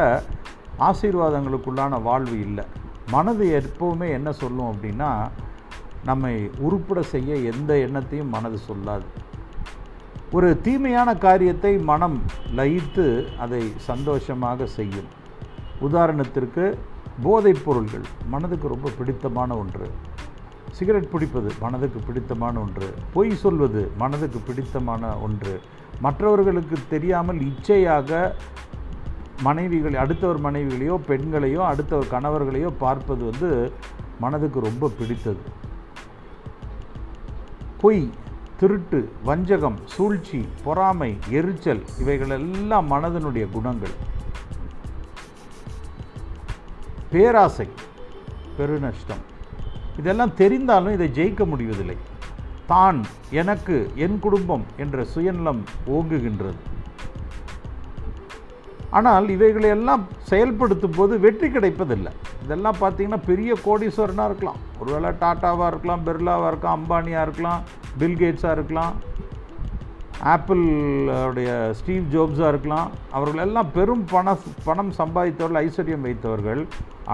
ஆசீர்வாதங்களுக்குள்ளான 0.78 2.02
வாழ்வு 2.02 2.40
இல்லை. 2.40 2.64
மனது 3.10 3.44
எப்போவுமே 3.60 4.08
என்ன 4.10 4.32
சொல்லும் 4.32 4.70
அப்படின்னா 4.72 5.10
நம்மை 6.04 6.34
உருப்பட 6.66 7.00
செய்ய 7.00 7.36
எந்த 7.52 7.74
எண்ணத்தையும் 7.74 8.32
மனது 8.34 8.58
சொல்லாது. 8.68 9.06
ஒரு 10.32 10.60
தீமையான 10.60 11.14
காரியத்தை 11.14 11.78
மனம் 11.90 12.22
லயித்து 12.56 13.06
அதை 13.38 13.62
சந்தோஷமாக 13.76 14.66
செய்யும். 14.66 15.08
உதாரணத்திற்கு 15.88 16.64
போதைப் 17.22 17.64
பொருள்கள் 17.64 18.06
மனதுக்கு 18.28 18.68
ரொம்ப 18.68 18.90
பிடித்தமான 18.98 19.56
ஒன்று. 19.56 19.88
சிகரெட் 20.70 21.10
பிடிப்பது 21.10 21.50
மனதுக்கு 21.60 22.00
பிடித்தமான 22.00 22.60
ஒன்று. 22.60 22.88
பொய் 23.12 23.34
சொல்வது 23.34 23.90
மனதுக்கு 23.98 24.38
பிடித்தமான 24.48 25.12
ஒன்று. 25.26 25.60
மற்றவர்களுக்கு 26.00 26.76
தெரியாமல் 26.88 27.40
இச்சையாக 27.40 28.32
மனைவிகள் 29.42 29.94
அடுத்தவர் 29.94 30.40
மனைவிகளையோ 30.46 30.96
பெண்களையோ 31.08 31.62
அடுத்தவர் 31.70 32.12
கணவர்களையோ 32.14 32.70
பார்ப்பது 32.78 33.24
வந்து 33.30 33.50
மனதுக்கு 34.20 34.60
ரொம்ப 34.60 34.90
பிடித்தது. 34.98 35.42
பொய் 37.82 38.00
திருட்டு 38.60 38.98
வஞ்சகம் 39.24 39.76
சூழ்ச்சி 39.92 40.38
பொறாமை 40.64 41.08
எரிச்சல் 41.28 41.80
இவைகளெல்லாம் 41.98 42.90
மனதனுடைய 42.90 43.44
குணங்கள். 43.50 43.94
பேராசை 47.12 47.66
பெருநஷ்டம். 48.58 49.22
இதெல்லாம் 49.98 50.32
தெரிந்தாலும் 50.40 50.96
இதை 50.98 51.08
ஜெயிக்க 51.18 51.46
முடிவதில்லை. 51.52 51.96
தான் 52.66 53.00
எனக்கு 53.30 53.90
என் 53.94 54.18
குடும்பம் 54.18 54.66
என்ற 54.76 55.04
சுயநலம் 55.04 55.62
ஓங்குகின்றது. 55.86 56.60
ஆனால் 58.90 59.28
இவைகளை 59.28 59.68
எல்லாம் 59.68 60.04
செயல்படுத்தும் 60.30 60.96
போது 60.96 61.20
வெற்றி 61.20 61.50
கிடைப்பதில்லை. 61.50 62.12
இதெல்லாம் 62.50 62.78
பார்த்தீங்கன்னா 62.82 63.22
பெரிய 63.30 63.50
கோடீஸ்வரனாக 63.66 64.28
இருக்கலாம். 64.30 64.60
ஒருவேளை 64.80 65.08
டாட்டாவாக 65.22 65.68
இருக்கலாம் 65.72 66.04
பிர்லாவாக 66.06 66.50
இருக்கலாம் 66.50 66.78
அம்பானியாக 66.78 67.26
இருக்கலாம் 67.26 67.60
பில்கேட்ஸாக 68.00 68.56
இருக்கலாம் 68.58 68.94
ஆப்பிளுடைய 70.32 71.50
ஸ்டீவ் 71.78 72.08
ஜோப்ஸாக 72.14 72.50
இருக்கலாம். 72.52 72.88
அவர்கள் 73.16 73.42
எல்லாம் 73.44 73.70
பெரும் 73.76 74.02
பண 74.12 74.34
பணம் 74.66 74.90
சம்பாதித்தவர்கள் 74.98 75.60
ஐஸ்வர்யம் 75.66 76.04
வைத்தவர்கள். 76.06 76.62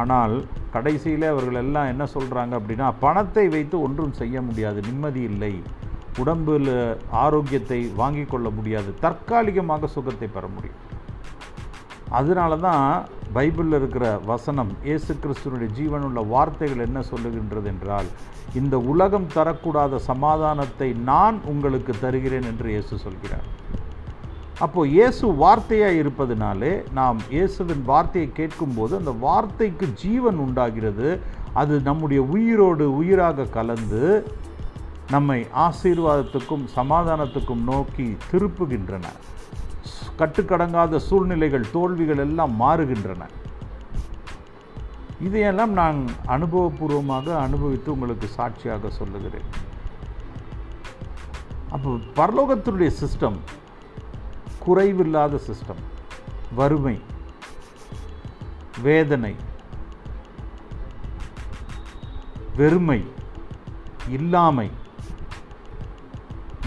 ஆனால் 0.01 0.35
கடைசியில் 0.77 1.27
அவர்கள் 1.33 1.61
எல்லாம் 1.65 1.91
என்ன 1.93 2.07
சொல்கிறாங்க 2.15 2.53
அப்படின்னா 2.61 2.89
பணத்தை 3.05 3.47
வைத்து 3.57 3.79
ஒன்றும் 3.89 4.17
செய்ய 4.21 4.43
முடியாது 4.49 4.81
நிம்மதி 4.89 5.23
இல்லை. 5.31 5.55
உடம்பில் 6.23 6.73
ஆரோக்கியத்தை 7.25 7.81
வாங்கி 8.03 8.27
கொள்ள 8.33 8.49
முடியாது 8.59 8.93
தற்காலிகமாக 9.07 9.93
சுகத்தை 9.97 10.31
பெற 10.37 10.47
முடியும். 10.57 10.81
அதனால 12.19 12.57
தான் 12.69 12.85
பைபிளில் 13.37 13.77
இருக்கிற 13.79 14.07
வசனம் 14.33 14.71
இயேசு 14.89 15.13
கிறிஸ்துவனுடைய 15.23 15.71
ஜீவனுள்ள 15.79 16.21
வார்த்தைகள் 16.35 16.85
என்ன 16.87 17.01
சொல்லுகின்றது 17.11 17.69
என்றால் 17.73 18.09
இந்த 18.61 18.77
உலகம் 18.93 19.29
தரக்கூடாத 19.37 19.99
சமாதானத்தை 20.11 20.89
நான் 21.11 21.39
உங்களுக்கு 21.53 21.95
தருகிறேன் 22.05 22.49
என்று 22.53 22.69
இயேசு 22.75 22.97
சொல்கிறார். 23.07 23.47
அப்போது 24.65 24.93
இயேசு 24.97 25.27
வார்த்தையாக 25.43 26.01
இருப்பதினாலே 26.03 26.73
நாம் 26.99 27.19
இயேசுவின் 27.35 27.83
வார்த்தையை 27.91 28.29
கேட்கும்போது 28.41 28.93
அந்த 29.01 29.13
வார்த்தைக்கு 29.27 29.87
ஜீவன் 30.05 30.39
உண்டாகிறது. 30.47 31.09
அது 31.63 31.75
நம்முடைய 31.89 32.23
உயிரோடு 32.35 32.87
உயிராக 33.01 33.49
கலந்து 33.59 34.03
நம்மை 35.15 35.41
ஆசீர்வாதத்துக்கும் 35.67 36.65
சமாதானத்துக்கும் 36.79 37.65
நோக்கி 37.73 38.07
திருப்புகின்றன. 38.31 39.07
கட்டுக்கடங்காத 40.21 40.99
சூழ்நிலைகள் 41.09 41.65
தோல்விகள் 41.73 42.23
எல்லாம் 42.27 42.55
மாறுகின்றன. 42.61 43.23
இதையெல்லாம் 45.27 45.73
நான் 45.81 45.99
அனுபவபூர்வமாக 46.27 47.27
அனுபவித்து 47.47 47.89
உங்களுக்கு 47.93 48.27
சாட்சியாக 48.39 48.91
சொல்லுகிறேன். 49.01 49.49
அப்போ 51.75 51.91
பரலோகத்தினுடைய 52.19 52.91
சிஸ்டம் 53.03 53.39
குறைவில்லாத 54.67 55.41
சிஸ்டம் 55.49 55.83
வறுமை 56.55 56.97
வேதனை 58.83 59.35
வெறுமை 62.57 63.01
இல்லாமை 64.17 64.69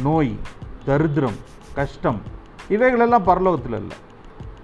நோய் 0.07 0.33
தரித்திரம் 0.85 1.39
கஷ்டம் 1.73 2.19
இவைகளெல்லாம் 2.69 3.25
பரலோகத்தில் 3.25 3.75
இல்லை. 3.75 3.97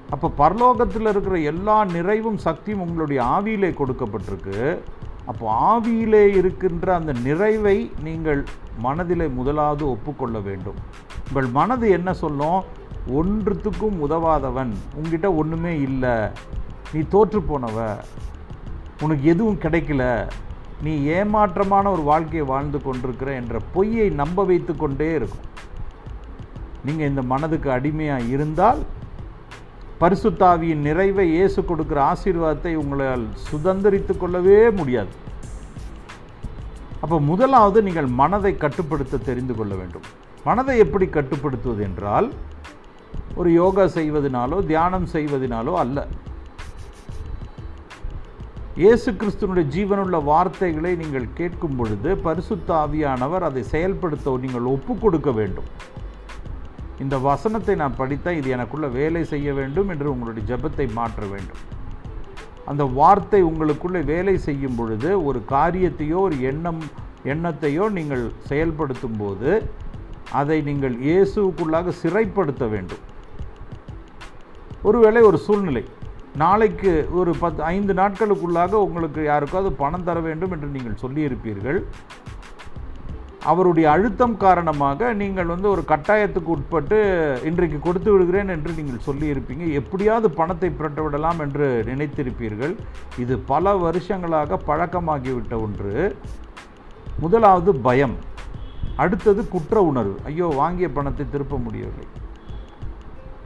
அப்போ 0.10 0.32
பரலோகத்தில் 0.38 1.08
இருக்கிற 1.08 1.40
எல்லா 1.40 1.86
நிறைவும் 1.86 2.38
சக்தியும் 2.38 2.82
உங்களுடைய 2.82 3.22
ஆவியிலே 3.22 3.74
கொடுக்கப்பட்டிருக்கு. 3.74 4.80
அப்போ 5.26 5.80
ஆவியிலே 5.80 6.36
இருக்கின்ற 6.36 6.96
அந்த 6.96 7.14
நிறைவை 7.14 7.92
நீங்கள் 8.04 8.44
மனதிலே 8.78 9.28
முதலாவது 9.28 9.90
ஒப்புக்கொள்ள 9.90 10.40
வேண்டும். 10.40 10.76
உங்கள் 11.28 11.46
மனது 11.46 11.90
என்ன 11.90 12.14
சொல்லும்? 12.14 12.64
ஒன்றுத்துக்கும் 13.08 14.10
உதவாதவன். 14.10 14.74
உங்ககிட்ட 14.96 15.34
ஒன்றுமே 15.34 15.80
இல்லை. 15.80 16.30
நீ 16.94 17.00
தோற்று 17.10 17.40
போனவ. 17.40 17.98
உனக்கு 19.02 19.24
எதுவும் 19.24 19.60
கிடைக்கல. 19.60 20.30
நீ 20.84 21.00
ஏமாற்றமான 21.00 21.92
ஒரு 21.92 22.02
வாழ்க்கையை 22.02 22.48
வாழ்ந்து 22.48 22.82
கொண்டிருக்கிற 22.82 23.32
என்ற 23.32 23.60
பொய்யை 23.74 24.10
நம்ப 24.10 24.44
வைத்து 24.44 24.76
கொண்டே 24.76 25.14
இருக்கும். 25.14 25.55
நீங்கள் 26.88 27.12
இந்த 27.12 27.24
மனதுக்கு 27.34 27.70
அடிமையாக 27.78 28.32
இருந்தால் 28.36 28.82
பரிசுத்தாவியின் 30.02 30.86
நிறைவை 30.88 31.26
இயேசு 31.36 31.60
கொடுக்கிற 31.70 32.00
ஆசீர்வாதத்தை 32.12 32.74
உங்களால் 32.82 33.24
சுதந்திரித்து 33.50 34.14
கொள்ளவே 34.24 34.58
முடியாது. 34.80 35.14
அப்போ 37.04 37.18
முதலாவது 37.30 37.80
நீங்கள் 37.88 38.10
மனதை 38.22 38.54
கட்டுப்படுத்த 38.64 39.24
தெரிந்து 39.30 39.54
கொள்ள 39.60 39.74
வேண்டும். 39.82 40.06
மனதை 40.48 40.76
எப்படி 40.86 41.08
கட்டுப்படுத்துவது 41.18 41.82
என்றால் 41.90 42.28
ஒரு 43.40 43.50
யோகா 43.62 43.86
செய்வதனாலோ 43.98 44.58
தியானம் 44.72 45.08
செய்வதனாலோ 45.16 45.74
அல்ல. 45.84 46.08
இயேசு 48.84 49.10
கிறிஸ்துவனுடைய 49.20 49.66
ஜீவனுள்ள 49.74 50.18
வார்த்தைகளை 50.30 50.92
நீங்கள் 51.02 51.28
கேட்கும் 51.40 51.76
பொழுது 51.80 52.10
பரிசுத்தாவியானவர் 52.26 53.48
அதை 53.50 53.64
செயல்படுத்த 53.74 54.38
நீங்கள் 54.46 54.72
ஒப்பு 54.76 54.94
கொடுக்க 55.04 55.30
வேண்டும். 55.40 55.70
இந்த 57.04 57.16
வசனத்தை 57.30 57.74
நான் 57.82 57.98
படித்தால் 58.02 58.38
இது 58.40 58.50
எனக்குள்ள 58.56 58.88
வேலை 59.00 59.24
செய்ய 59.32 59.48
வேண்டும் 59.60 59.90
என்று 59.94 60.08
உங்களுடைய 60.14 60.44
ஜெபத்தை 60.52 60.86
மாற்ற 61.00 61.24
வேண்டும். 61.34 61.64
அந்த 62.72 62.84
வார்த்தை 63.00 63.42
உங்களுக்குள்ளே 63.50 64.02
வேலை 64.14 64.36
செய்யும் 64.46 64.78
பொழுது 64.78 65.10
ஒரு 65.30 65.40
காரியத்தையோ 65.56 66.20
ஒரு 66.28 66.38
எண்ணம் 66.52 66.82
எண்ணத்தையோ 67.34 67.84
நீங்கள் 67.98 68.24
செயல்படுத்தும் 68.50 69.20
போது 69.22 69.52
அதை 70.40 70.58
நீங்கள் 70.70 70.96
இயேசுவுக்குள்ளாக 71.08 71.94
சிறைப்படுத்த 72.02 72.66
வேண்டும். 72.74 73.04
ஒருவேளை 74.90 75.22
ஒரு 75.30 75.38
சூழ்நிலை 75.46 75.84
நாளைக்கு 76.42 76.92
ஒரு 77.20 77.32
பத்து 77.42 77.62
ஐந்து 77.76 77.94
நாட்களுக்குள்ளாக 78.00 78.80
உங்களுக்கு 78.88 79.22
யாருக்காவது 79.32 79.70
பணம் 79.84 80.08
தர 80.08 80.20
வேண்டும் 80.28 80.54
என்று 80.56 80.68
நீங்கள் 80.76 81.02
சொல்லியிருப்பீர்கள். 81.04 81.80
அவருடைய 83.52 83.88
அழுத்தம் 83.94 84.36
காரணமாக 84.44 85.10
நீங்கள் 85.22 85.52
வந்து 85.54 85.68
ஒரு 85.74 85.82
கட்டாயத்துக்கு 85.92 86.50
உட்பட்டு 86.56 86.98
இன்றைக்கு 87.50 87.80
கொடுத்து 87.88 88.10
விடுகிறேன் 88.12 88.52
என்று 88.56 88.72
நீங்கள் 88.78 89.06
சொல்லியிருப்பீங்க. 89.08 89.66
எப்படியாவது 89.80 90.30
பணத்தை 90.40 90.70
புரட்ட 90.78 91.02
விடலாம் 91.06 91.42
என்று 91.46 91.68
நினைத்திருப்பீர்கள். 91.92 92.74
இது 93.24 93.36
பல 93.52 93.76
வருஷங்களாக 93.86 94.60
பழக்கமாகிவிட்ட 94.70 95.56
ஒன்று. 95.66 95.94
முதலாவது 97.26 97.74
பயம். 97.88 98.18
அடுத்தது 99.04 99.42
குற்ற 99.54 99.84
உணர்வு. 99.92 100.18
ஐயோ 100.32 100.50
வாங்கிய 100.62 100.90
பணத்தை 100.98 101.26
திருப்ப 101.36 101.58
முடியவில்லை. 101.68 102.08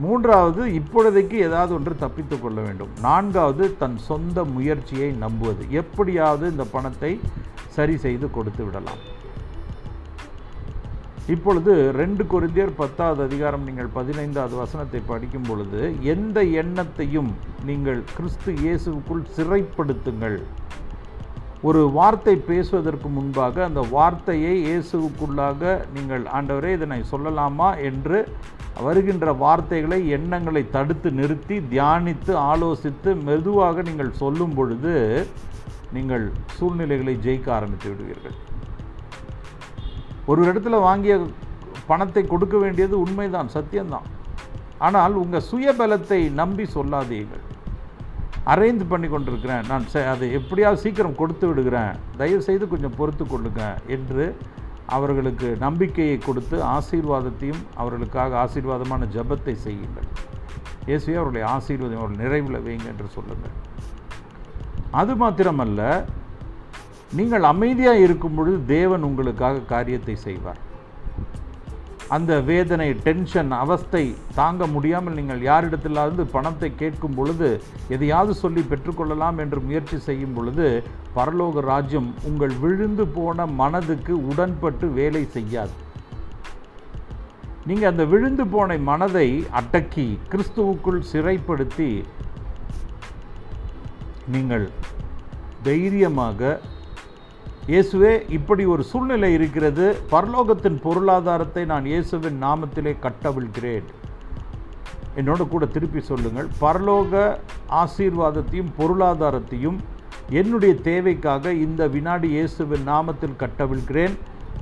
மூன்றாவது 0.04 0.62
இப்பொழுதைக்கு 0.80 1.38
ஏதாவது 1.48 1.72
ஒன்று 1.78 1.94
தப்பித்து 2.04 2.36
கொள்ள 2.40 2.60
வேண்டும். 2.68 2.92
நான்காவது 3.08 3.64
தன் 3.84 3.98
சொந்த 4.10 4.44
முயற்சியை 4.56 5.10
நம்புவது. 5.24 5.64
எப்படியாவது 5.82 6.46
இந்த 6.54 6.66
பணத்தை 6.76 7.14
சரி 7.78 7.98
செய்து 8.06 8.28
கொடுத்து 8.38 8.64
விடலாம். 8.66 9.02
இப்பொழுது 11.34 11.74
ரெண்டு 11.98 12.24
கொரிந்தியர் 12.32 12.72
பத்தாவது 12.80 13.22
அதிகாரம் 13.28 13.66
நீங்கள் 13.68 13.90
பதினைந்தாவது 13.98 14.56
வசனத்தை 14.62 15.02
படிக்கும் 15.10 15.46
பொழுது 15.50 15.82
எந்த 16.14 16.38
எண்ணத்தையும் 16.62 17.30
நீங்கள் 17.68 18.00
கிறிஸ்து 18.16 18.52
இயேசுவுக்குள் 18.64 19.22
சிறைப்படுத்துங்கள். 19.36 20.38
ஒரு 21.70 21.82
வார்த்தை 21.98 22.36
பேசுவதற்கு 22.50 23.08
முன்பாக 23.18 23.64
அந்த 23.68 23.82
வார்த்தையை 23.96 24.56
இயேசுவுக்குள்ளாக 24.68 25.78
நீங்கள் 25.96 26.26
ஆண்டவரே 26.40 26.72
இதனை 26.80 27.00
சொல்லலாமா? 27.14 27.70
என்று 27.92 28.20
வருகின்ற 28.88 29.34
வார்த்தைகளை 29.46 30.02
எண்ணங்களை 30.18 30.66
தடுத்து 30.78 31.12
நிறுத்தி 31.22 31.58
தியானித்து 31.74 32.34
ஆலோசித்து 32.52 33.12
மெதுவாக 33.30 33.82
நீங்கள் 33.92 34.18
சொல்லும் 34.24 34.58
பொழுது 34.60 34.94
நீங்கள் 35.98 36.28
சூழ்நிலைகளை 36.58 37.16
ஜெயிக்க 37.28 37.50
ஆரம்பித்து 37.60 37.90
விடுவீர்கள். 37.90 38.38
ஒரு 40.30 40.54
இடத்துல 40.54 40.70
வாங்கிய 40.70 41.28
பணத்தை 41.88 42.24
கொடுக்க 42.24 42.58
வேண்டியது 42.58 43.00
உண்மைதான் 43.00 43.50
சத்தியம்தான். 43.54 44.02
ஆனால் 44.78 45.14
உங்கள் 45.14 45.44
சுயபலத்தை 45.52 46.32
நம்பி 46.32 46.66
சொல்லாதீர்கள். 46.66 47.40
அரேஞ்ச் 48.46 48.86
பண்ணி 48.90 49.08
கொண்டிருக்கிறேன். 49.08 49.62
நான் 49.70 49.84
செ- 49.94 50.08
அதை 50.08 50.32
எப்படியாவது 50.32 50.82
சீக்கிரம் 50.82 51.16
கொடுத்து 51.16 51.48
விடுகிறேன். 51.48 51.92
தயவு 52.18 52.42
செய்து 52.42 52.68
கொஞ்சம் 52.68 52.96
பொறுத்து 52.98 53.26
கொள்ளுங்க 53.26 53.74
என்று 53.88 54.38
அவர்களுக்கு 54.86 55.56
நம்பிக்கையை 55.60 56.18
கொடுத்து 56.18 56.64
ஆசீர்வாதத்தையும் 56.64 57.64
அவர்களுக்காக 57.76 58.50
ஆசீர்வாதமான 58.50 59.08
ஜெபத்தை 59.16 59.54
செய்யுங்கள். 59.54 60.04
இயேசுவே 60.86 61.16
அவருடைய 61.16 61.48
ஆசீர்வாதம் 61.48 61.98
அவர்கள் 61.98 62.26
நிறைவில் 62.26 62.56
வைங்க 62.56 62.86
என்று 62.86 63.06
சொல்லுங்கள். 63.08 63.68
அது 64.92 65.16
மாத்திரமல்ல 65.16 66.06
நீங்கள் 67.18 67.46
அமைதியாக 67.52 68.04
இருக்கும் 68.06 68.36
பொழுது 68.38 68.58
தேவன் 68.66 69.06
உங்களுக்காக 69.08 69.64
காரியத்தை 69.72 70.16
செய்வார். 70.26 70.60
அந்த 72.16 72.34
வேதனை 72.50 72.88
டென்ஷன் 73.06 73.52
அவஸ்தை 73.64 74.04
தாங்க 74.38 74.68
முடியாமல் 74.76 75.18
நீங்கள் 75.18 75.42
யாரிடத்திலிருந்து 75.48 76.24
பணத்தை 76.36 76.70
கேட்கும் 76.82 77.18
பொழுது 77.18 77.50
எதையாவது 77.96 78.34
சொல்லி 78.44 78.62
பெற்றுக்கொள்ளலாம் 78.72 79.38
என்று 79.44 79.60
முயற்சி 79.68 79.98
செய்யும் 80.08 80.34
பொழுது 80.38 80.68
பரலோக 81.18 81.62
ராஜ்யம் 81.72 82.10
உங்கள் 82.30 82.56
விழுந்து 82.64 83.06
போன 83.18 83.46
மனதுக்கு 83.62 84.16
உடன்பட்டு 84.32 84.88
வேலை 85.00 85.24
செய்யாது. 85.36 85.76
நீங்கள் 87.70 87.92
அந்த 87.92 88.04
விழுந்து 88.14 88.48
போன 88.48 88.78
மனதை 88.90 89.28
அடக்கி 89.60 90.08
கிறிஸ்துவுக்குள் 90.32 91.02
சிறைப்படுத்தி 91.12 91.92
நீங்கள் 94.36 94.68
தைரியமாக 95.64 96.60
இயேசுவே 97.70 98.12
இப்படி 98.36 98.64
ஒரு 98.74 98.84
சூழ்நிலை 98.92 99.30
இருக்கிறது. 99.38 99.86
பரலோகத்தின் 100.14 100.78
பொருளாதாரத்தை 100.86 101.64
நான் 101.72 101.86
இயேசுவின் 101.92 102.38
நாமத்திலே 102.46 102.94
கட்டவிழ்கிறேன். 103.06 103.88
என்னோட 105.20 105.42
கூட 105.52 105.66
திருப்பி 105.76 106.02
சொல்லுங்கள். 106.10 106.48
பரலோக 106.64 107.22
ஆசீர்வாதத்தையும் 107.82 108.72
பொருளாதாரத்தையும் 108.80 109.78
என்னுடைய 110.42 110.74
தேவைக்காக 110.90 111.54
இந்த 111.66 111.82
வினாடி 111.98 112.30
இயேசுவின் 112.38 112.86
நாமத்தில் 112.94 113.40
கட்டவிழ்கிறேன். 113.44 114.16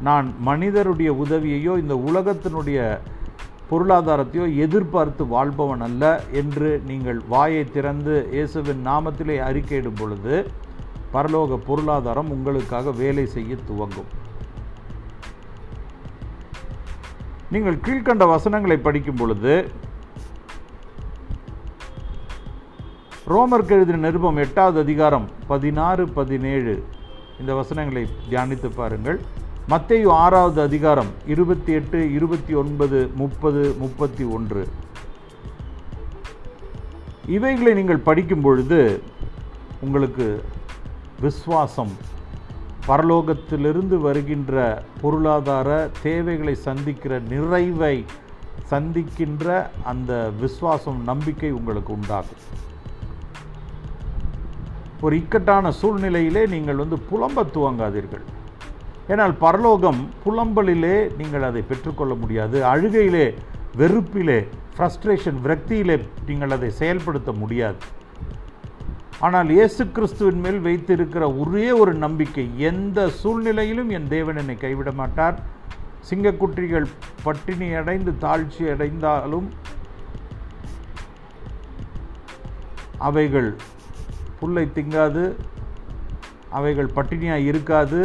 நான் 0.09 0.27
மனிதருடைய 0.49 1.11
உதவியையோ 1.23 1.73
இந்த 1.83 1.95
உலகத்தினுடைய 2.09 2.79
பொருளாதாரத்தையோ 3.71 4.45
எதிர்பார்த்து 4.65 5.23
வாழ்பவன் 5.33 5.83
அல்ல 5.89 6.03
என்று 6.41 6.69
நீங்கள் 6.91 7.19
வாயை 7.33 7.65
திறந்து 7.75 8.15
இயேசுவின் 8.35 8.81
நாமத்திலே 8.91 9.37
அறிக்கையிடும் 9.49 9.99
பொழுது 10.01 10.35
பரலோக 11.13 11.57
பொருளாதாரம் 11.67 12.29
உங்களுக்காக 12.29 12.91
வேலை 12.91 13.25
செய்ய 13.25 13.55
துவங்கும். 13.65 14.09
நீங்கள் 17.51 17.81
கீழ்க்கண்ட 17.85 18.27
வசனங்களை 18.27 18.77
படிக்கும் 18.77 19.15
பொழுது 19.15 19.71
ரோமர் 23.27 23.71
எழுதின 23.71 24.01
நிருபம் 24.07 24.37
எட்டாவது 24.37 24.79
அதிகாரம் 24.79 25.29
பதினாறு 25.47 26.07
பதினேழு 26.07 26.83
இந்த 27.39 27.53
வசனங்களை 27.53 28.03
தியானித்து 28.29 28.69
பாருங்கள். 28.75 29.19
மத்தேயு 29.69 30.07
ஆறாவது 30.07 30.61
அதிகாரம் 30.61 31.09
இருபத்தி 31.27 31.71
எட்டு 31.71 32.13
இருபத்தி 32.13 32.53
ஒன்பது 32.53 33.11
முப்பது 33.15 33.75
முப்பத்தி 33.79 34.23
ஒன்று 34.23 34.67
இவைகளை 37.25 37.73
நீங்கள் 37.73 38.05
படிக்கும் 38.09 38.41
பொழுது 38.41 39.01
உங்களுக்கு 39.81 40.43
விசுவாசம். 41.21 41.93
பரலோகத்திலிருந்து 42.87 43.97
வருகின்ற 43.97 44.83
பொருளாதார 45.01 45.89
தேவைகளை 46.01 46.55
சந்திக்கிற 46.55 47.19
நிறைவை 47.19 48.05
சந்திக்கின்ற 48.69 49.67
அந்த 49.83 50.31
விசுவாசம் 50.39 51.03
நம்பிக்கை 51.03 51.51
உங்களுக்கு 51.51 51.93
உண்டாகும். 51.93 52.43
ஒரு 55.01 55.15
இக்கட்டான 55.15 55.71
சூழ்நிலையிலே 55.81 56.47
நீங்கள் 56.49 56.75
வந்து 56.75 56.97
புலம்ப 57.11 57.45
துவங்காதீர்கள். 57.53 58.25
ஏனால் 59.07 59.33
பரலோகம் 59.39 60.09
புலம்பலிலே 60.25 61.15
நீங்கள் 61.17 61.43
அதை 61.43 61.61
பெற்றுக்கொள்ள 61.61 62.13
முடியாது. 62.13 62.63
அழுகையிலே 62.63 63.33
வெறுப்பிலே 63.77 64.47
ஃப்ரஸ்ட்ரேஷன் 64.77 65.37
விரக்தியிலே 65.43 66.07
நீங்கள் 66.25 66.51
அதை 66.51 66.69
செயல்படுத்த 66.69 67.31
முடியாது. 67.31 67.75
ஆனால் 69.25 69.49
இயேசு 69.55 69.83
கிறிஸ்துவின் 69.95 70.41
மேல் 70.43 70.59
வைத்திருக்கிற 70.65 71.23
ஒரே 71.41 71.67
ஒரு 71.81 71.93
நம்பிக்கை 72.03 72.43
எந்த 72.69 73.07
சூழ்நிலையிலும் 73.21 73.89
என் 73.97 74.09
தேவன் 74.15 74.39
என்னை 74.41 74.55
கைவிட 74.63 74.89
மாட்டார். 74.99 75.37
சிங்கக்குட்டிகள் 76.09 76.85
பட்டினி 77.23 77.67
அடைந்து 77.79 78.11
தாழ்ச்சி 78.25 78.63
அடைந்தாலும் 78.73 79.47
அவைகள் 83.09 83.49
புல்லை 84.39 84.65
திங்காது 84.77 85.23
அவைகள் 86.59 86.93
பட்டினியாக 86.97 87.47
இருக்காது. 87.51 88.01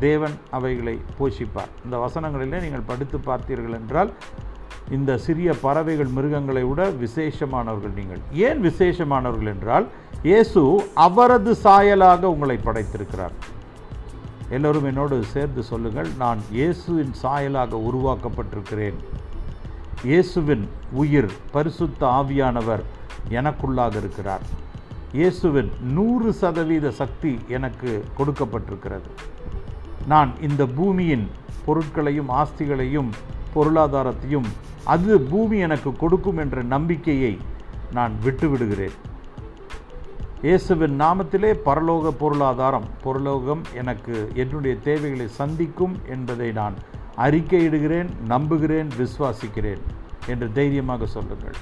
தேவன் 0.00 0.36
அவைகளை 0.56 0.96
போஷிப்பார். 1.18 1.72
இந்த 1.84 1.96
வசனங்களிலே 2.06 2.58
நீங்கள் 2.64 2.88
படித்து 2.90 3.18
பார்த்தீர்கள் 3.30 3.78
என்றால் 3.80 4.10
இந்த 4.96 5.10
சிறிய 5.24 5.48
பறவைகள் 5.64 6.10
மிருகங்களை 6.16 6.62
விட 6.68 6.82
விசேஷமானவர்கள் 7.04 7.94
நீங்கள். 7.98 8.20
ஏன் 8.46 8.60
விசேஷமானவர்கள் 8.68 9.50
என்றால் 9.54 9.86
இயேசு 10.28 10.60
அவரது 11.06 11.52
சாயலாக 11.64 12.22
உங்களை 12.34 12.56
படைத்திருக்கிறார். 12.66 13.34
எல்லோரும் 14.56 14.86
என்னோடு 14.90 15.16
சேர்ந்து 15.34 15.62
சொல்லுங்கள் 15.70 16.08
நான் 16.22 16.40
இயேசுவின் 16.58 17.12
சாயலாக 17.22 17.80
உருவாக்கப்பட்டிருக்கிறேன். 17.88 18.98
இயேசுவின் 20.10 20.64
உயிர் 21.02 21.30
பரிசுத்த 21.56 22.00
ஆவியானவர் 22.20 22.84
எனக்குள்ளாக 23.38 23.94
இருக்கிறார். 24.02 24.44
இயேசுவின் 25.18 25.70
நூறு 25.96 26.30
சதவீத 26.40 26.90
சக்தி 27.00 27.32
எனக்கு 27.56 27.90
கொடுக்கப்பட்டிருக்கிறது. 28.18 29.10
நான் 30.12 30.30
இந்த 30.48 30.62
பூமியின் 30.78 31.26
பொருட்களையும் 31.66 32.30
ஆஸ்திகளையும் 32.40 33.10
பொருளாதாரத்தையும் 33.54 34.48
அது 34.94 35.12
பூமி 35.30 35.58
எனக்கு 35.66 35.90
கொடுக்கும் 36.02 36.40
என்ற 36.44 36.62
நம்பிக்கையை 36.74 37.34
நான் 37.96 38.12
விட்டுவிடுகிறேன். 38.24 38.96
இயேசுவின் 40.42 40.96
நாமத்திலே 41.00 41.50
பரலோக 41.68 42.10
பொருளாதாரம் 42.22 42.86
பொருளோகம் 43.04 43.62
எனக்கு 43.80 44.14
என்னுடைய 44.42 44.74
தேவைகளை 44.88 45.28
சந்திக்கும் 45.40 45.94
என்பதை 46.14 46.48
நான் 46.60 46.76
அறிக்கையிடுகிறேன் 47.24 48.10
நம்புகிறேன் 48.26 48.90
விசுவாசிக்கிறேன் 49.00 49.82
என்று 50.26 50.48
தைரியமாக 50.58 51.06
சொல்லுங்கள். 51.06 51.56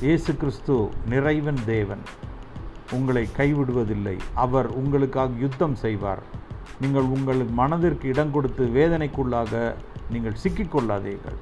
இயேசு 0.00 0.32
கிறிஸ்து 0.36 0.74
நிறைவன் 1.12 1.60
தேவன். 1.74 2.02
உங்களை 2.96 3.24
கைவிடுவதில்லை. 3.36 4.16
அவர் 4.44 4.68
உங்களுக்காக 4.80 5.38
யுத்தம் 5.44 5.78
செய்வார். 5.84 6.22
நீங்கள் 6.82 7.08
உங்கள் 7.16 7.42
மனதிற்கு 7.60 8.08
இடம் 8.08 8.30
கொடுத்து 8.30 8.64
வேதனைக்குள்ளாக 8.78 9.52
நீங்கள் 10.10 10.36
சிக்கிக்கொள்ளாதீர்கள். 10.42 11.38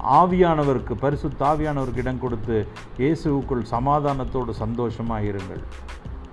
ஆவியானவருக்கு 0.00 0.94
பரிசு 0.94 1.28
தாவியானவருக்கு 1.28 1.96
இடம் 1.96 2.18
கொடுத்து 2.18 2.68
இயேசுவுக்குள் 2.98 3.64
சமாதானத்தோடு 3.70 4.50
சந்தோஷமாக 4.50 5.22
இருங்கள் 5.22 5.62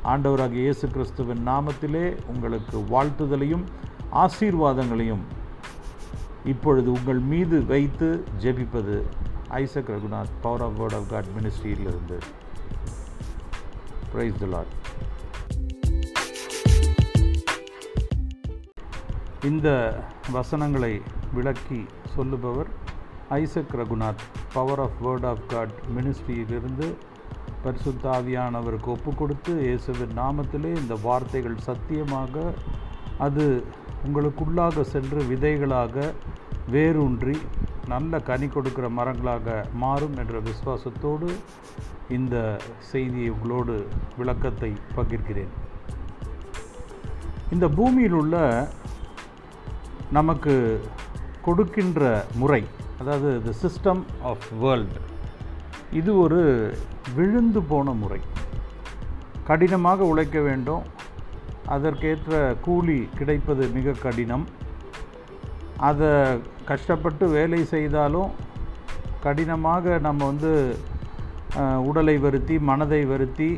ஆண்டவராக 0.03 0.53
இயேசு 0.53 0.87
கிறிஸ்துவின் 0.87 1.47
நாமத்திலே 1.47 2.17
உங்களுக்கு 2.27 2.77
வாழ்த்துதலையும் 2.89 3.65
ஆசீர்வாதங்களையும் 4.13 5.23
இப்பொழுது 6.45 6.91
உங்கள் 6.91 7.19
மீது 7.19 7.65
வைத்து 7.65 8.25
ஜெபிப்பது 8.41 8.95
Isaac 9.49 9.89
Raghunath 9.89 10.35
power 10.41 10.61
of 10.61 10.77
word 10.79 10.93
of 10.93 11.09
God 11.09 11.29
மினிஸ்ட்ரியிலிருந்து 11.37 12.17
praise 14.11 14.35
the Lord 14.35 14.75
இந்த 19.45 19.69
வசனங்களை 20.31 21.01
விளக்கி 21.33 21.85
சொல்லுபவர் 22.15 22.69
Isaac 23.29 23.75
Raghunath 23.75 24.23
power 24.53 24.79
of 24.79 24.97
word 25.01 25.25
of 25.25 25.45
God 25.47 25.73
மினிஸ்ட்ரியிலிருந்து 25.95 26.87
பரிசுத்தாவியானவருக்கு 27.63 28.85
ஒப்பு 28.85 29.11
கொடுத்து 29.13 29.53
இயேசுவின் 29.61 30.13
நாமத்திலே 30.17 30.71
இந்த 30.81 30.95
வார்த்தைகள் 31.03 31.57
சத்தியமாக 31.57 32.53
அது 33.17 33.63
உங்களுக்குள்ளாக 34.07 34.81
சென்று 34.81 35.21
விதைகளாக 35.23 36.13
வேரூன்றி 36.67 37.37
நல்ல 37.87 38.19
கனி 38.19 38.47
கொடுக்கிற 38.47 38.89
மரங்களாக 38.89 39.65
மாறும் 39.73 40.17
என்ற 40.17 40.39
விசுவாசத்தோடு 40.39 41.29
இந்த 42.09 42.35
செய்தியை 42.91 43.29
உங்களோடு 43.29 43.75
விளக்கத்தை 44.17 44.71
பகிர்கிறேன். 44.95 45.51
இந்த 47.49 47.67
பூமியில் 47.67 48.13
உள்ள 48.13 48.35
நமக்கு 50.11 50.53
கொடுக்கின்ற 51.45 52.01
முறை 52.41 52.61
அதாவது 52.99 53.29
த 53.47 53.51
சிஸ்டம் 53.61 54.01
ஆஃப் 54.31 54.47
வேர்ல்டு 54.61 55.01
இது 55.99 56.11
ஒரு 56.23 56.39
விழுந்து 57.15 57.61
போன 57.69 57.91
முறை. 58.01 58.19
கடினமாக 59.47 60.05
உழைக்க 60.11 60.39
வேண்டும். 60.47 60.83
அதற்கேற்ற 61.75 62.33
கூலி 62.65 62.97
கிடைப்பது 63.17 63.63
மிக 63.77 63.95
கடினம். 64.03 64.45
அதை 65.89 66.11
கஷ்டப்பட்டு 66.69 67.25
வேலை 67.29 67.61
செய்தாலும் 67.73 68.31
கடினமாக 69.25 69.97
நம்ம 70.07 70.25
வந்து 70.25 70.51
உடலை 71.89 72.15
வருத்தி 72.25 72.55
மனதை 72.69 73.01
வருத்தி 73.11 73.49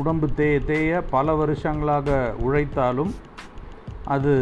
உடம்பு 0.00 0.26
தேய 0.40 0.60
தேய 0.70 1.00
பல 1.14 1.34
வருஷங்களாக 1.34 2.18
உழைத்தாலும் 2.46 3.12
அது 4.16 4.34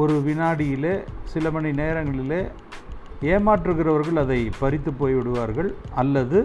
ஒரு 0.00 0.14
வினாடியிலே 0.26 0.94
சில 1.32 1.50
மணி 1.56 1.70
நேரங்களிலே 1.80 2.40
ஏமாற்றுகிறவர்கள் 3.32 4.18
அதை 4.22 4.38
பறித்து 4.62 4.90
போய்விடுவார்கள். 5.00 5.70
அல்லது 6.02 6.40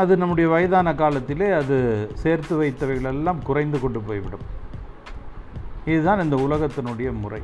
அது 0.00 0.12
நம்முடைய 0.22 0.46
வயதான 0.50 0.94
காலத்திலே 0.94 1.48
அது 1.60 1.76
சேர்த்து 2.22 2.54
வைத்தவைகளெல்லாம் 2.62 3.40
குறைந்து 3.48 3.78
கொண்டு 3.80 4.00
போய்விடும். 4.08 4.44
இதுதான் 5.92 6.22
இந்த 6.24 6.36
உலகத்தினுடைய 6.46 7.10
முறை. 7.22 7.40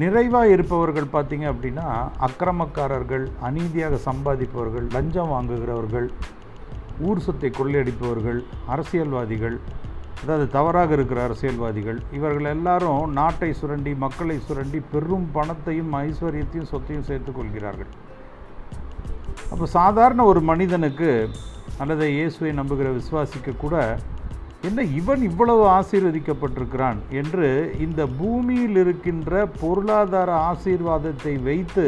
நிறைவாக 0.00 0.52
இருப்பவர்கள் 0.54 1.12
பார்த்திங்க 1.14 1.46
அப்படின்னா 1.52 1.86
அக்கிரமக்காரர்கள் 2.26 3.24
அநீதியாக 3.48 3.98
சம்பாதிப்பவர்கள் 4.08 4.86
லஞ்சம் 4.90 5.32
வாங்குகிறவர்கள் 5.32 6.08
ஊர் 7.08 7.24
சொத்தை 7.26 7.50
கொள்ளையடிப்பவர்கள் 7.50 8.40
அரசியல்வாதிகள் 8.74 9.56
அதாவது 10.22 10.48
தவறாக 10.48 10.92
இருக்கிற 10.92 11.20
அரசியல்வாதிகள் 11.22 11.98
இவர்கள் 12.12 12.44
எல்லாரும் 12.44 13.12
நாட்டை 13.12 13.50
சுரண்டி 13.52 13.94
மக்களை 13.94 14.36
சுரண்டி 14.40 14.80
பெரும் 14.92 15.28
பணத்தையும் 15.32 15.92
ஐஸ்வர்யத்தையும் 16.00 16.70
சொத்தையும் 16.70 17.08
சேர்த்துக்கொள்கிறார்கள் 17.08 17.90
அப்போ 19.50 19.66
சாதாரண 19.66 20.24
ஒரு 20.24 20.40
மனிதனுக்கு 20.40 21.10
அல்லது 21.78 22.06
இயேசுவை 22.12 22.52
நம்புகிற 22.52 22.88
விசுவாசிக்க 22.92 23.56
கூட 23.56 23.76
என்ன 24.62 24.82
இவன் 24.82 25.22
இவ்வளவு 25.22 25.62
ஆசீர்வதிக்கப்பட்டிருக்கிறான் 25.68 26.98
என்று 27.10 27.48
இந்த 27.78 28.06
பூமியில் 28.18 28.76
இருக்கின்ற 28.76 29.46
பொருளாதார 29.60 30.30
ஆசீர்வாதத்தை 30.50 31.42
வைத்து 31.42 31.86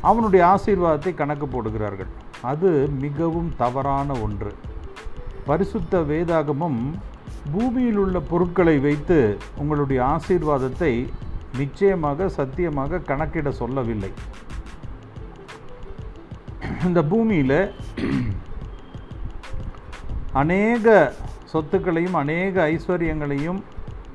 அவனுடைய 0.00 0.42
ஆசீர்வாதத்தை 0.46 1.14
கணக்கு 1.14 1.46
போடுகிறார்கள். 1.46 2.10
அது 2.42 2.70
மிகவும் 3.00 3.50
தவறான 3.56 4.12
ஒன்று. 4.20 4.52
பரிசுத்த 5.46 6.00
வேதாகமும் 6.00 6.80
பூமியில் 7.50 7.96
உள்ள 7.96 8.18
பொருட்களை 8.30 8.78
வைத்து 8.78 9.18
உங்களுடைய 9.58 10.00
ஆசீர்வாதத்தை 10.04 10.92
நிச்சயமாக 11.58 12.28
சத்தியமாக 12.28 13.02
கணக்கிட 13.10 13.50
சொல்லவில்லை. 13.50 14.12
இந்த 16.86 17.00
பூமியில் 17.04 17.58
அநேக 20.32 20.86
சொத்துக்களையும் 21.52 22.16
அநேக 22.20 22.54
ஐஸ்வர்யங்களையும் 22.74 23.60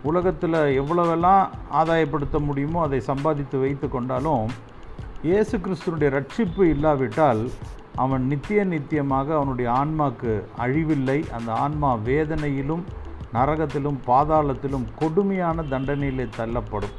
உலகத்தில் 0.09 0.57
எவ்வளவெல்லாம் 0.81 1.43
ஆதாயப்படுத்த 1.79 2.39
முடியுமோ 2.39 2.79
அதை 2.81 2.99
சம்பாதித்து 2.99 3.57
வைத்து 3.59 3.89
கொண்டாலும் 3.89 4.45
இயேசு 5.21 5.55
கிறிஸ்துனுடைய 5.57 6.09
ரட்சிப்பு 6.17 6.63
இல்லாவிட்டால் 6.75 7.41
அவன் 7.95 8.23
நித்திய 8.27 8.63
நித்தியமாக 8.65 9.35
அவனுடைய 9.35 9.71
ஆன்மாக்கு 9.71 10.33
அழிவில்லை. 10.57 11.19
அந்த 11.29 11.51
ஆன்மா 11.65 11.91
வேதனையிலும் 11.95 12.83
நரகத்திலும் 13.33 13.97
பாதாளத்திலும் 14.07 14.87
கொடுமையான 14.95 15.63
தண்டனையிலே 15.69 16.27
தள்ளப்படும். 16.37 16.95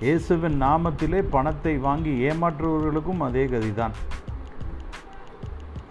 இயேசுவின் 0.00 0.62
நாமத்திலே 0.62 1.20
பணத்தை 1.30 1.76
வாங்கி 1.76 2.12
ஏமாற்றுபவர்களுக்கும் 2.28 3.22
அதே 3.26 3.44
கதிதான். 3.44 3.94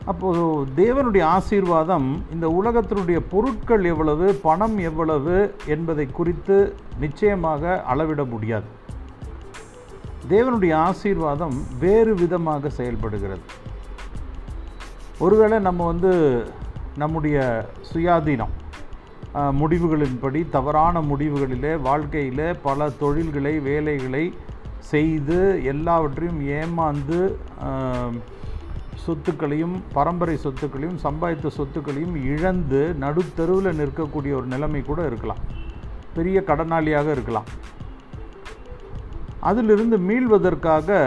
அப்போது 0.05 0.43
தேவனுடைய 0.75 1.23
ஆசீர்வாதம் 1.23 2.25
இந்த 2.31 2.45
உலகத்தினுடைய 2.59 3.19
பொருட்கள் 3.29 3.83
எவ்வளவு 3.83 4.33
பணம் 4.33 4.77
எவ்வளவு 4.77 5.55
என்பதை 5.65 6.05
குறித்து 6.11 6.75
நிச்சயமாக 6.99 7.83
அளவிட 7.83 8.23
முடியாது. 8.23 8.65
தேவனுடைய 10.29 10.73
ஆசீர்வாதம் 10.75 11.57
வேறு 11.79 12.13
விதமாக 12.13 12.69
செயல்படுகிறது. 12.69 13.41
ஒருவேளை 15.19 15.59
நம்ம 15.59 15.85
வந்து 15.85 16.11
நம்முடைய 16.97 17.37
சுயாதீனம் 17.93 18.55
முடிவுகளின்படி 19.35 20.39
தவறான 20.55 21.01
முடிவுகளிலே 21.09 21.73
வாழ்க்கையில் 21.87 22.45
பல 22.67 22.89
தொழில்களை 23.01 23.53
வேலைகளை 23.69 24.25
செய்து 24.91 25.37
எல்லாவற்றையும் 25.71 26.41
ஏமாந்து 26.59 27.19
சொத்துக்களையும் 29.05 29.75
பரம்பரை 29.97 30.35
சொத்துக்களையும் 30.45 30.99
சம்பாதித்த 31.05 31.51
சொத்துக்களையும் 31.57 32.15
இழந்து 32.33 32.81
நடுத்தெருவில் 33.03 33.77
நிற்கக்கூடிய 33.79 34.31
ஒரு 34.39 34.47
நிலைமை 34.53 34.81
கூட 34.89 35.05
இருக்கலாம். 35.05 35.41
பெரிய 36.15 36.37
கடனாளியாக 36.49 37.07
இருக்கலாம். 37.15 37.49
அதிலிருந்து 39.49 39.97
மீள்வதற்காக 40.09 40.97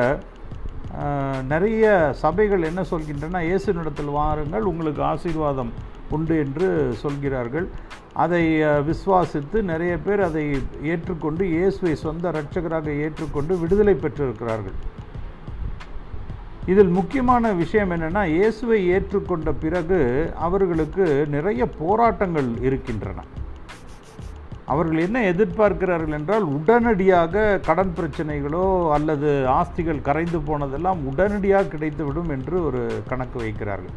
நிறைய 1.52 1.84
சபைகள் 2.22 2.68
என்ன 2.70 2.80
சொல்கின்றன 2.90 3.40
இயேசு 3.48 3.72
நடத்தில் 3.78 4.16
வாருங்கள் 4.18 4.68
உங்களுக்கு 4.70 5.02
ஆசீர்வாதம் 5.02 5.72
உண்டு 6.16 6.34
என்று 6.44 6.68
சொல்கிறார்கள். 7.02 7.66
அதை 8.22 8.40
விசுவாசித்து 8.88 9.58
நிறைய 9.72 9.92
பேர் 10.06 10.22
அதை 10.28 10.42
ஏற்றுக்கொண்டு 10.92 11.42
இயேசுவை 11.52 11.94
சொந்த 12.06 12.24
இரட்சகராக 12.34 12.88
ஏற்றுக்கொண்டு 13.04 13.52
விடுதலை 13.62 13.94
பெற்றிருக்கிறார்கள். 14.04 14.78
இதில் 16.72 16.90
முக்கியமான 16.96 17.52
விஷயம் 17.60 17.92
என்னென்னா 17.94 18.24
இயேசுவை 18.34 18.80
ஏற்றுக்கொண்ட 18.96 19.50
பிறகு 19.62 20.00
அவர்களுக்கு 20.46 21.06
நிறைய 21.36 21.62
போராட்டங்கள் 21.80 22.50
இருக்கின்றன. 22.68 23.24
அவர்கள் 24.72 25.04
என்ன 25.06 25.18
எதிர்பார்க்கிறார்கள் 25.30 26.16
என்றால் 26.18 26.44
உடனடியாக 26.56 27.42
கடன் 27.68 27.94
பிரச்சனைகளோ 27.96 28.66
அல்லது 28.96 29.30
ஆஸ்திகள் 29.58 30.06
கரைந்து 30.08 30.40
போனதெல்லாம் 30.48 31.00
உடனடியாக 31.10 31.70
கிடைத்துவிடும் 31.74 32.30
என்று 32.36 32.56
ஒரு 32.68 32.82
கணக்கு 33.10 33.38
வைக்கிறார்கள். 33.44 33.96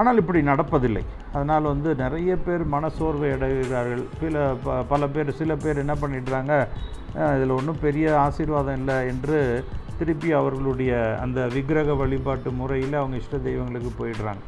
ஆனால் 0.00 0.20
இப்படி 0.22 0.40
நடப்பதில்லை. 0.50 1.02
அதனால் 1.34 1.70
வந்து 1.72 1.90
நிறைய 2.02 2.32
பேர் 2.46 2.64
மனசோர்வை 2.74 3.30
அடைகிறார்கள். 3.36 4.04
சில 4.20 4.44
ப 4.64 4.76
பல 4.92 5.08
பேர் 5.14 5.38
சில 5.40 5.56
பேர் 5.64 5.82
என்ன 5.84 5.94
பண்ணிடுறாங்க? 6.02 6.52
இதில் 7.36 7.56
ஒன்றும் 7.58 7.82
பெரிய 7.86 8.06
ஆசீர்வாதம் 8.26 8.78
இல்லை 8.80 8.98
என்று 9.12 9.40
திருப்பி 10.00 10.28
அவர்களுடைய 10.40 10.92
அந்த 11.24 11.38
விக்கிரக 11.56 11.94
வழிபாட்டு 12.02 12.50
முறையில் 12.60 13.00
அவங்க 13.00 13.16
இஷ்ட 13.22 13.36
தெய்வங்களுக்கு 13.48 13.92
போயிடுறாங்க. 14.00 14.42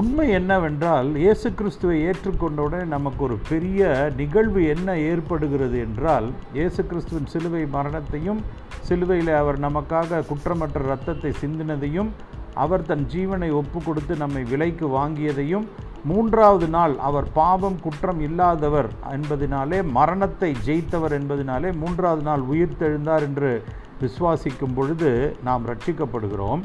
உண்மை 0.00 0.26
என்னவென்றால் 0.36 1.08
இயேசு 1.22 1.48
கிறிஸ்துவை 1.56 1.96
ஏற்றுக்கொண்டவுடனே 2.08 2.84
நமக்கு 2.96 3.20
ஒரு 3.26 3.36
பெரிய 3.50 3.90
நிகழ்வு 4.20 4.60
என்ன 4.74 4.94
ஏற்படுகிறது 5.10 5.76
என்றால் 5.86 6.28
இயேசு 6.58 6.80
கிறிஸ்துவின் 6.90 7.30
சிலுவை 7.32 7.64
மரணத்தையும் 7.74 8.40
சிலுவையில் 8.88 9.32
அவர் 9.40 9.58
நமக்காக 9.66 10.22
குற்றமற்ற 10.30 10.80
இரத்தத்தை 10.88 11.32
சிந்தினதையும் 11.42 12.10
அவர் 12.54 12.86
தன் 12.86 13.06
ஜீவனை 13.12 13.52
ஒப்பு 13.52 13.82
கொடுத்து 13.82 14.16
நம்மை 14.16 14.42
விலைக்கு 14.42 14.88
வாங்கியதையும் 14.88 15.66
மூன்றாவது 16.04 16.68
நாள் 16.68 16.98
அவர் 16.98 17.32
பாவம் 17.32 17.80
குற்றம் 17.80 18.20
இல்லாதவர் 18.20 18.88
என்பதினாலே 19.10 19.82
மரணத்தை 19.82 20.56
ஜெயித்தவர் 20.66 21.12
என்பதினாலே 21.12 21.72
மூன்றாவது 21.72 22.22
நாள் 22.22 22.40
உயிர்த்தெழுந்தார் 22.40 23.22
என்று 23.22 23.64
விசுவாசிக்கும் 24.00 24.74
பொழுது 24.74 25.36
நாம் 25.44 25.66
ரட்சிக்கப்படுகிறோம். 25.66 26.62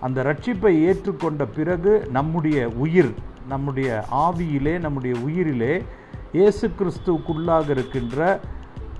அந்த 0.00 0.22
ரட்சிப்பை 0.22 0.74
ஏற்றுக்கொண்ட 0.86 1.44
பிறகு 1.44 2.08
நம்முடைய 2.12 2.68
உயிர் 2.68 3.14
நம்முடைய 3.48 4.04
ஆவியிலே 4.10 4.78
நம்முடைய 4.78 5.16
உயிரிலே 5.24 5.82
இயேசு 6.32 6.70
கிறிஸ்துவுக்குள்ளாக 6.78 7.70
இருக்கின்ற 7.70 8.40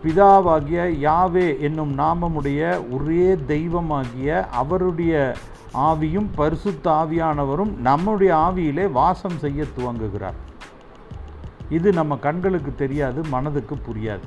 பிதாவாகிய 0.04 0.98
யாவே 1.00 1.60
என்னும் 1.60 1.98
நாமமுடைய 1.98 2.90
ஒரே 2.90 3.34
தெய்வமாகிய 3.34 4.48
அவருடைய 4.50 5.36
ஆவியும் 5.74 6.28
பரிசுத்த 6.34 6.90
ஆவியானவரும் 6.90 7.76
நம்முடைய 7.76 8.34
ஆவியிலே 8.34 8.92
வாசம் 8.92 9.38
செய்ய 9.38 9.64
துவங்குகிறார். 9.78 10.38
இது 11.68 11.92
நம்ம 11.92 12.16
கண்களுக்கு 12.16 12.74
தெரியாது 12.74 13.24
மனதுக்கு 13.24 13.76
புரியாது. 13.76 14.26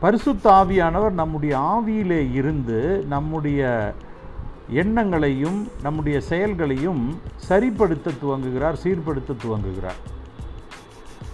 பரிசுத்த 0.00 0.50
ஆவியானவர் 0.50 1.10
நம்முடைய 1.10 1.58
ஆவியிலே 1.58 2.32
இருந்து 2.32 3.04
நம்முடைய 3.08 3.94
எண்ணங்களையும் 4.68 5.68
நம்முடைய 5.82 6.20
செயல்களையும் 6.20 7.20
சரிப்படுத்த 7.48 8.10
துவங்குகிறார் 8.22 8.76
சீர்படுத்த 8.84 9.36
துவங்குகிறார். 9.44 10.00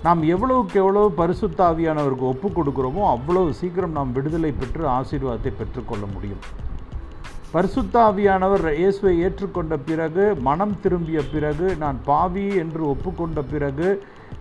நாம் 0.02 0.22
எவ்வளவுக்கு 0.22 0.78
எவ்வளவு 0.80 1.14
பரிசுத்தாவியானவருக்கு 1.16 2.26
ஒப்பு 2.32 2.48
கொடுக்கிறோமோ 2.48 3.08
அவ்வளவு 3.08 3.52
சீக்கிரம் 3.52 3.90
நாம் 3.90 4.12
விடுதலை 4.12 4.52
பெற்று 4.52 4.88
ஆசீர்வாதத்தை 4.88 5.52
பெற்றுக்கொள்ள 5.58 6.06
முடியும். 6.14 6.38
பரிசுத்தாவியானவர் 7.54 8.64
இயேசுவை 8.78 9.12
ஏற்றுக்கொண்ட 9.20 9.74
பிறகு 9.76 10.24
மனம் 10.40 10.80
திரும்பிய 10.80 11.20
பிறகு 11.32 11.76
நான் 11.76 11.98
பாவி 12.04 12.46
என்று 12.56 12.82
ஒப்புக்கொண்ட 12.86 13.42
பிறகு 13.42 13.88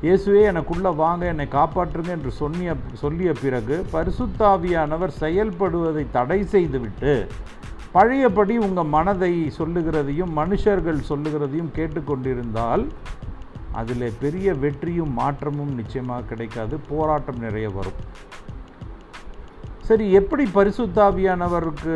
இயேசுவே 0.01 0.41
எனக்குள்ளே 0.51 0.95
வாங்க 0.95 1.25
என்னை 1.25 1.47
காப்பாற்றுங்க 1.47 2.07
என்று 2.07 2.31
சொன்னிய 2.31 2.75
சொல்லிய 2.93 3.31
பிறகு 3.41 3.85
பரிசுத்தாவியானவர் 3.91 5.13
செயல்படுவதை 5.19 6.05
தடை 6.11 6.43
செய்துவிட்டு 6.45 7.13
பழையபடி 7.91 8.57
உங்கள் 8.57 8.91
மனதை 8.95 9.33
சொல்லுகிறதையும் 9.57 10.33
மனுஷர்கள் 10.35 11.07
சொல்லுகிறதையும் 11.09 11.73
கேட்டுக்கொண்டிருந்தால் 11.75 12.83
அதில் 13.71 14.17
பெரிய 14.19 14.53
வெற்றியும் 14.53 15.13
மாற்றமும் 15.13 15.73
நிச்சயமாக 15.73 16.21
கிடைக்காது 16.21 16.79
போராட்டம் 16.89 17.39
நிறைய 17.39 17.69
வரும். 17.69 18.01
சரி 19.87 20.11
எப்படி 20.11 20.43
பரிசுத்தாவியானவருக்கு 20.53 21.95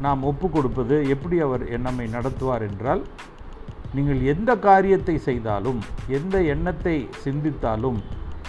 நாம் 0.00 0.22
ஒப்பு 0.22 0.50
கொடுப்பது? 0.50 1.08
எப்படி 1.08 1.40
அவர் 1.40 1.78
நம்மை 1.78 2.06
நடத்துவார் 2.08 2.62
என்றால் 2.62 3.02
நீங்கள் 3.94 4.20
எந்த 4.22 4.56
காரியத்தை 4.58 5.18
செய்தாலும் 5.18 5.80
எந்த 6.08 6.42
எண்ணத்தை 6.42 6.96
சிந்தித்தாலும் 7.24 7.98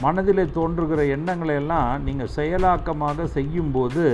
மனதிலே 0.01 0.45
தோன்றுகிற 0.45 1.05
எண்ணங்களை 1.05 1.55
எல்லாம் 1.55 2.03
நீங்கள் 2.03 2.35
செயலாக்கமாக 2.35 3.23
செய்யும்போது 3.33 4.05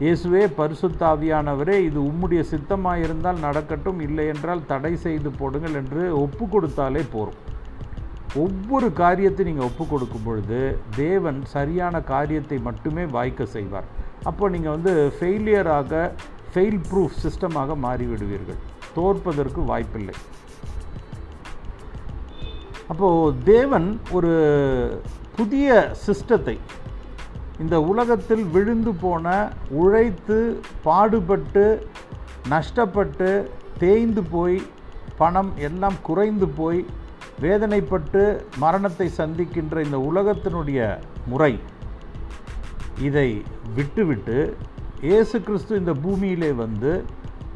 இயேசுவே 0.00 0.44
பரிசுத்தாவியானவரே 0.56 1.76
இது 1.84 1.98
உம்முடைய 2.02 2.40
சித்தமாக 2.42 2.98
இருந்தால் 2.98 3.38
நடக்கட்டும் 3.38 4.00
இல்லை 4.00 4.26
என்றால் 4.26 4.66
தடை 4.66 4.96
செய்து 4.96 5.30
போடுங்கள் 5.30 5.74
என்று 5.74 6.16
ஒப்பு 6.16 6.44
கொடுத்தாலே 6.46 7.02
போகும் 7.12 7.38
ஒவ்வொரு 8.40 8.88
காரியத்தை 9.00 9.42
நீங்கள் 9.46 9.66
ஒப்பு 9.70 9.84
கொடுக்கும் 9.86 10.26
பொழுது 10.26 10.58
தேவன் 10.96 11.40
சரியான 11.54 11.94
காரியத்தை 12.12 12.58
மட்டுமே 12.68 13.04
வாய்க்க 13.16 13.46
செய்வார். 13.56 13.88
அப்போ 14.30 14.48
நீங்கள் 14.54 14.74
வந்து 14.76 14.92
ஃபெயிலியராக 15.16 16.02
ஃபெயில் 16.52 16.78
ப்ரூஃப் 16.90 17.18
சிஸ்டமாக 17.24 17.74
மாறிவிடுவீர்கள். 17.84 18.60
தோற்பதற்கு 18.94 19.60
வாய்ப்பில்லை. 19.70 20.14
அப்போது 22.92 23.36
தேவன் 23.50 23.88
ஒரு 24.16 24.32
புதிய 25.36 25.68
சிஸ்டத்தை 26.06 26.56
இந்த 27.62 27.76
உலகத்தில் 27.90 28.44
விழுந்து 28.54 28.92
போன 29.04 29.26
உழைத்து 29.82 30.38
பாடுபட்டு 30.86 31.66
நஷ்டப்பட்டு 32.52 33.30
தேய்ந்து 33.78 34.22
போய் 34.34 34.58
பணம் 35.20 35.52
எல்லாம் 35.68 35.98
குறைந்து 36.02 36.46
போய் 36.58 36.82
வேதனைப்பட்டு 37.40 38.42
மரணத்தை 38.58 39.10
சந்திக்கின்ற 39.16 39.80
இந்த 39.80 39.98
உலகத்தினுடைய 39.98 40.98
முறை 41.26 41.60
இதை 43.00 43.42
விட்டுவிட்டு 43.74 44.56
இயேசு 45.00 45.40
கிறிஸ்து 45.40 45.78
இந்த 45.78 45.92
பூமியிலே 45.92 46.52
வந்து 46.52 47.04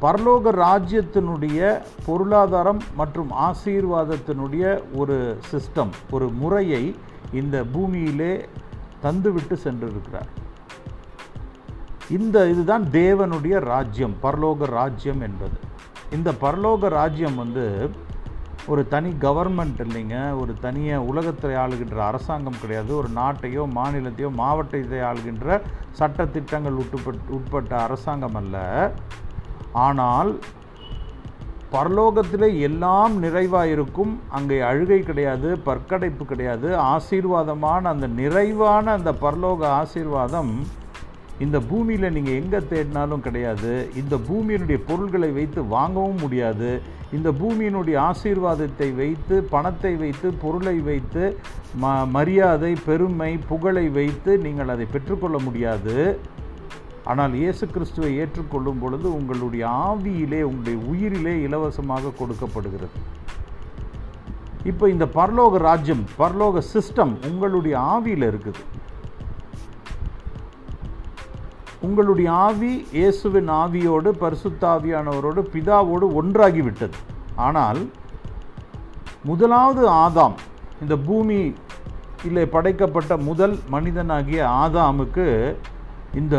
பரலோக 0.01 0.51
ராஜ்யத்தினுடைய 0.51 1.83
பொருளாதாரம் 2.07 2.81
மற்றும் 2.97 3.31
ஆசீர்வாதத்தினுடைய 3.31 4.65
ஒரு 4.95 5.37
சிஸ்டம் 5.53 5.93
ஒரு 6.11 6.29
முறையை 6.29 6.97
இந்த 7.33 7.65
பூமியிலே 7.73 8.49
தந்துவிட்டு 9.03 9.57
சென்றிருக்கிறார். 9.65 10.29
இந்த 12.11 12.49
இதுதான் 12.49 12.85
தேவனுடைய 12.85 13.59
ராஜ்யம் 13.59 14.15
பரலோக 14.23 14.65
ராஜ்யம் 14.65 15.21
என்பது. 15.21 15.57
இந்த 16.11 16.33
பரலோக 16.41 16.89
ராஜ்யம் 16.89 17.35
வந்து 17.35 17.91
ஒரு 18.73 18.83
தனி 18.89 19.11
கவர்மெண்ட் 19.25 19.81
இல்லைங்க. 19.85 20.17
ஒரு 20.41 20.53
தனியாக 20.65 21.09
உலகத்தை 21.11 21.51
ஆளுகின்ற 21.63 21.99
அரசாங்கம் 22.11 22.61
கிடையாது. 22.63 22.91
ஒரு 22.97 23.09
நாட்டையோ 23.19 23.65
மாநிலத்தையோ 23.79 24.29
மாவட்டத்தை 24.41 25.01
ஆளுகின்ற 25.11 25.59
சட்ட 25.99 26.27
திட்டங்கள் 26.37 26.79
உட்பட் 26.83 27.29
உட்பட்ட 27.37 27.73
அரசாங்கம் 27.87 28.39
அல்ல. 28.43 28.57
ஆனால் 29.87 30.31
பரலோகத்தில் 31.73 32.49
எல்லாம் 32.69 33.15
நிறைவாக 33.25 33.73
இருக்கும் 33.75 34.13
அங்கே 34.31 34.59
அழுகை 34.61 34.99
கிடையாது 35.03 35.49
பற்கடைப்பு 35.69 36.25
கிடையாது. 36.25 36.69
ஆசீர்வாதமான 36.95 37.83
அந்த 37.95 38.07
நிறைவான 38.21 38.93
அந்த 38.99 39.13
பரலோக 39.25 39.63
ஆசீர்வாதம் 39.81 40.53
இந்த 41.45 41.57
பூமியில் 41.71 42.13
நீங்கள் 42.17 42.39
எங்கே 42.41 42.61
தேடினாலும் 42.71 43.25
கிடையாது. 43.25 43.73
இந்த 44.01 44.15
பூமியினுடைய 44.29 44.79
பொருள்களை 44.89 45.29
வைத்து 45.39 45.61
வாங்கவும் 45.75 46.23
முடியாது. 46.25 46.71
இந்த 47.17 47.29
பூமியினுடைய 47.41 47.97
ஆசீர்வாதத்தை 48.11 48.89
வைத்து 49.01 49.35
பணத்தை 49.53 49.93
வைத்து 50.03 50.29
பொருளை 50.45 50.77
வைத்து 50.89 51.25
ம 51.83 51.93
மரியாதை 52.15 52.73
பெருமை 52.87 53.33
புகழை 53.51 53.87
வைத்து 53.99 54.33
நீங்கள் 54.47 54.73
அதை 54.75 54.87
பெற்றுக்கொள்ள 54.95 55.39
முடியாது. 55.49 55.97
ஆனால் 57.11 57.37
இயேசு 57.43 57.65
கிறிஸ்துவை 57.75 58.13
ஏற்றுக்கொள்ளும் 58.23 58.81
பொழுது 58.85 59.07
உங்களுடைய 59.19 59.65
ஆவியிலே 59.91 60.41
உங்களுடைய 60.49 60.79
உயிரிலே 60.93 61.35
இலவசமாக 61.49 62.15
கொடுக்கப்படுகிறது. 62.21 62.99
இப்போ 64.71 64.85
இந்த 64.95 65.07
பரலோக 65.19 65.59
ராஜ்யம் 65.69 66.05
பரலோக 66.23 66.63
சிஸ்டம் 66.73 67.15
உங்களுடைய 67.31 67.77
ஆவியில் 67.95 68.29
இருக்குது. 68.31 68.63
உங்களுடைய 71.81 72.33
ஆவி 72.33 72.73
இயேசுவின் 72.93 73.51
ஆவியோடு 73.63 74.11
பரிசுத்தாவியானவரோடு 74.23 75.41
பிதாவோடு 75.55 76.07
ஒன்றாகி 76.15 76.63
விட்டது 76.63 76.99
ஆனால் 77.37 77.81
முதலாவது 79.25 79.83
ஆதாம் 80.05 80.37
இந்த 80.81 80.97
பூமி 80.97 81.39
இல்லை 82.25 82.45
படைக்கப்பட்ட 82.49 83.17
முதல் 83.29 83.57
மனிதனாகிய 83.75 84.41
ஆதாமுக்கு 84.65 85.27
இந்த 86.15 86.37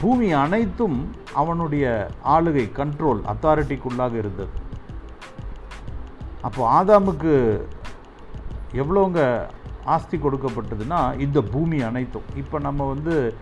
பூமி 0.00 0.32
அனைத்தும் 0.32 0.98
அவனுடைய 1.32 1.84
ஆளுகை 2.34 2.64
கண்ட்ரோல் 2.78 3.20
அத்தாரிட்டிக்குள்ளாக 3.32 4.14
இருந்தது. 4.22 4.52
அப்போ 6.42 6.62
ஆதாமுக்கு 6.78 7.34
எவ்வளோங்க 8.72 9.20
ஆஸ்தி 9.84 10.16
கொடுக்கப்பட்டதுன்னா 10.16 11.18
இந்த 11.24 11.40
பூமி 11.52 11.78
அனைத்தும். 11.82 12.26
இப்போ 12.36 12.58
நம்ம 12.58 12.86
வந்து 12.86 13.34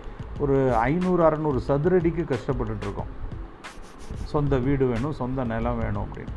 ஒரு 0.43 0.57
ஐநூறு 0.87 1.21
அறநூறு 1.27 1.59
சதுரடிக்கு 1.67 2.23
கஷ்டப்பட்டுட்டுருக்கோம் 2.31 3.11
சொந்த 4.33 4.57
வீடு 4.65 4.85
வேணும் 4.89 5.15
சொந்த 5.19 5.43
நிலம் 5.51 5.79
வேணும் 5.83 6.03
அப்படின்னு. 6.05 6.35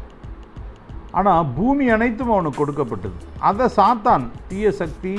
ஆனால் 1.18 1.48
பூமி 1.56 1.84
அனைத்தும் 1.94 2.32
அவனுக்கு 2.34 2.60
கொடுக்கப்பட்டது. 2.60 3.16
அதை 3.48 3.66
சாத்தான் 3.76 4.24
தீய 4.48 4.70
சக்தி 4.80 5.14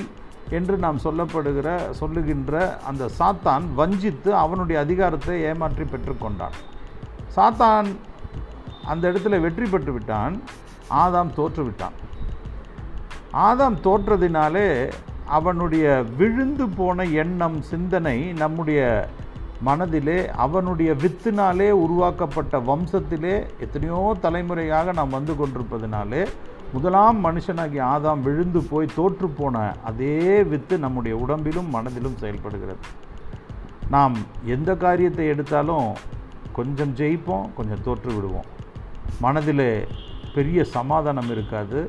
என்று 0.58 0.76
நாம் 0.84 1.04
சொல்லப்படுகிற 1.06 1.70
சொல்லுகின்ற 2.00 2.62
அந்த 2.90 3.10
சாத்தான் 3.20 3.66
வஞ்சித்து 3.80 4.32
அவனுடைய 4.44 4.78
அதிகாரத்தை 4.86 5.36
ஏமாற்றி 5.50 5.86
பெற்றுக்கொண்டான். 5.94 6.56
சாத்தான் 7.36 7.90
அந்த 8.92 9.04
இடத்துல 9.12 9.40
வெற்றி 9.46 9.66
பெற்று 9.66 9.92
விட்டான் 9.94 10.36
ஆதாம் 11.04 11.36
தோற்றுவிட்டான். 11.40 11.98
ஆதாம் 13.48 13.78
தோற்றதினாலே 13.88 14.68
அவனுடைய 15.38 15.86
விழுந்து 16.18 16.66
போன 16.78 17.06
எண்ணம் 17.22 17.58
சிந்தனை 17.72 18.18
நம்முடைய 18.34 18.82
மனதிலே 19.68 20.20
அவனுடைய 20.46 20.92
வித்தினாலே 21.04 21.70
உருவாக்கப்பட்ட 21.86 22.60
வம்சத்திலே 22.70 23.34
எத்தனையோ 23.66 24.00
தலைமுறையாக 24.22 24.94
நாம் 25.00 25.16
வந்து 25.18 25.34
கொண்டிருப்பதினாலே 25.34 26.22
முதலாம் 26.74 27.20
மனுஷனாகி 27.26 27.80
ஆதாம் 27.94 28.22
விழுந்து 28.22 28.62
போய் 28.72 28.96
தோற்று 28.96 29.28
போன 29.30 29.56
அதே 29.90 30.18
வித்து 30.52 30.76
நம்முடைய 30.86 31.14
உடம்பிலும் 31.18 31.70
மனதிலும் 31.76 32.20
செயல்படுகிறது. 32.22 32.84
நாம் 33.96 34.16
எந்த 34.56 34.72
காரியத்தை 34.84 35.26
எடுத்தாலும் 35.34 35.88
கொஞ்சம் 36.58 36.94
ஜெயிப்போம் 36.98 37.48
கொஞ்சம் 37.58 37.84
தோற்று 37.88 38.12
விடுவோம். 38.16 38.50
மனதிலே 39.26 39.72
பெரிய 40.36 40.64
சமாதானம் 40.78 41.32
இருக்காது. 41.36 41.80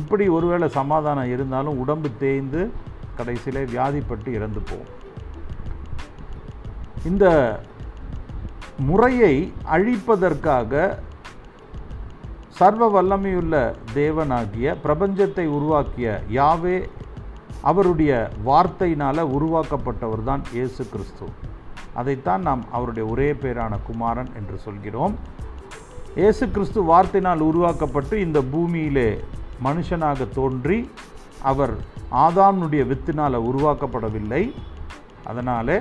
இப்படி 0.00 0.24
ஒருவேளை 0.36 0.68
சமாதானம் 0.78 1.32
இருந்தாலும் 1.34 1.80
உடம்பு 1.82 2.08
தேய்ந்து 2.22 2.60
கடைசியிலே 3.18 3.62
வியாதிப்பட்டு 3.72 4.28
இறந்து 4.38 4.60
போகும் 4.68 4.92
இந்த 7.10 7.26
முறையை 8.88 9.34
அழிப்பதற்காக 9.74 10.72
சர்வ 12.58 12.84
வல்லமையுள்ள 12.94 13.54
தேவனாகிய 13.98 14.74
பிரபஞ்சத்தை 14.84 15.44
உருவாக்கிய 15.56 16.08
யாவே 16.38 16.76
அவருடைய 17.70 18.12
வார்த்தையினால் 18.48 19.30
உருவாக்கப்பட்டவர் 19.36 20.22
தான் 20.28 20.42
இயேசு 20.56 20.82
கிறிஸ்து. 20.92 21.26
அதைத்தான் 22.00 22.42
நாம் 22.48 22.62
அவருடைய 22.76 23.04
ஒரே 23.12 23.28
பேரான 23.42 23.74
குமாரன் 23.88 24.30
என்று 24.38 24.56
சொல்கிறோம். 24.66 25.14
இயேசு 26.20 26.44
கிறிஸ்து 26.54 26.80
வார்த்தையினால் 26.92 27.42
உருவாக்கப்பட்டு 27.48 28.14
இந்த 28.26 28.38
பூமியிலே 28.52 29.10
மனுஷனாக 29.64 30.28
தோன்றி 30.38 30.78
அவர் 31.50 31.74
ஆதாம்னுடைய 32.24 32.82
வித்தினால் 32.90 33.44
உருவாக்கப்படவில்லை. 33.48 34.42
அதனாலே 35.30 35.78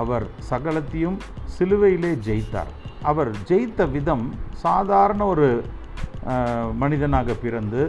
அவர் 0.00 0.26
சகலத்தையும் 0.50 1.18
சிலுவையிலே 1.54 2.12
ஜெயித்தார். 2.26 2.72
அவர் 3.10 3.30
ஜெயித்த 3.48 3.86
விதம் 3.94 4.26
சாதாரண 4.64 5.20
ஒரு 5.32 5.48
மனிதனாக 6.82 7.34
பிறந்து 7.44 7.82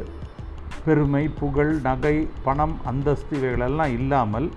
பெருமை 0.86 1.24
புகழ் 1.39 1.74
நகை 1.88 2.15
பணம் 2.48 2.76
அந்தஸ்து 2.89 3.34
இவைகளெல்லாம் 3.38 3.93
இல்லாமல் 4.00 4.48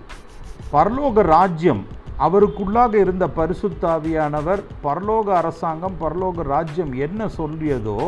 பரலோக 0.73 1.21
ராஜ்யம் 1.35 1.81
அவருக்குள்ளாக 2.25 2.93
இருந்த 3.03 3.25
பரிசுத்தாவியானவர் 3.37 4.61
பரலோக 4.85 5.27
அரசாங்கம் 5.41 5.95
பரலோக 6.01 6.43
ராஜ்யம் 6.53 6.91
என்ன 7.05 7.29
சொல்லியதோ 7.37 7.99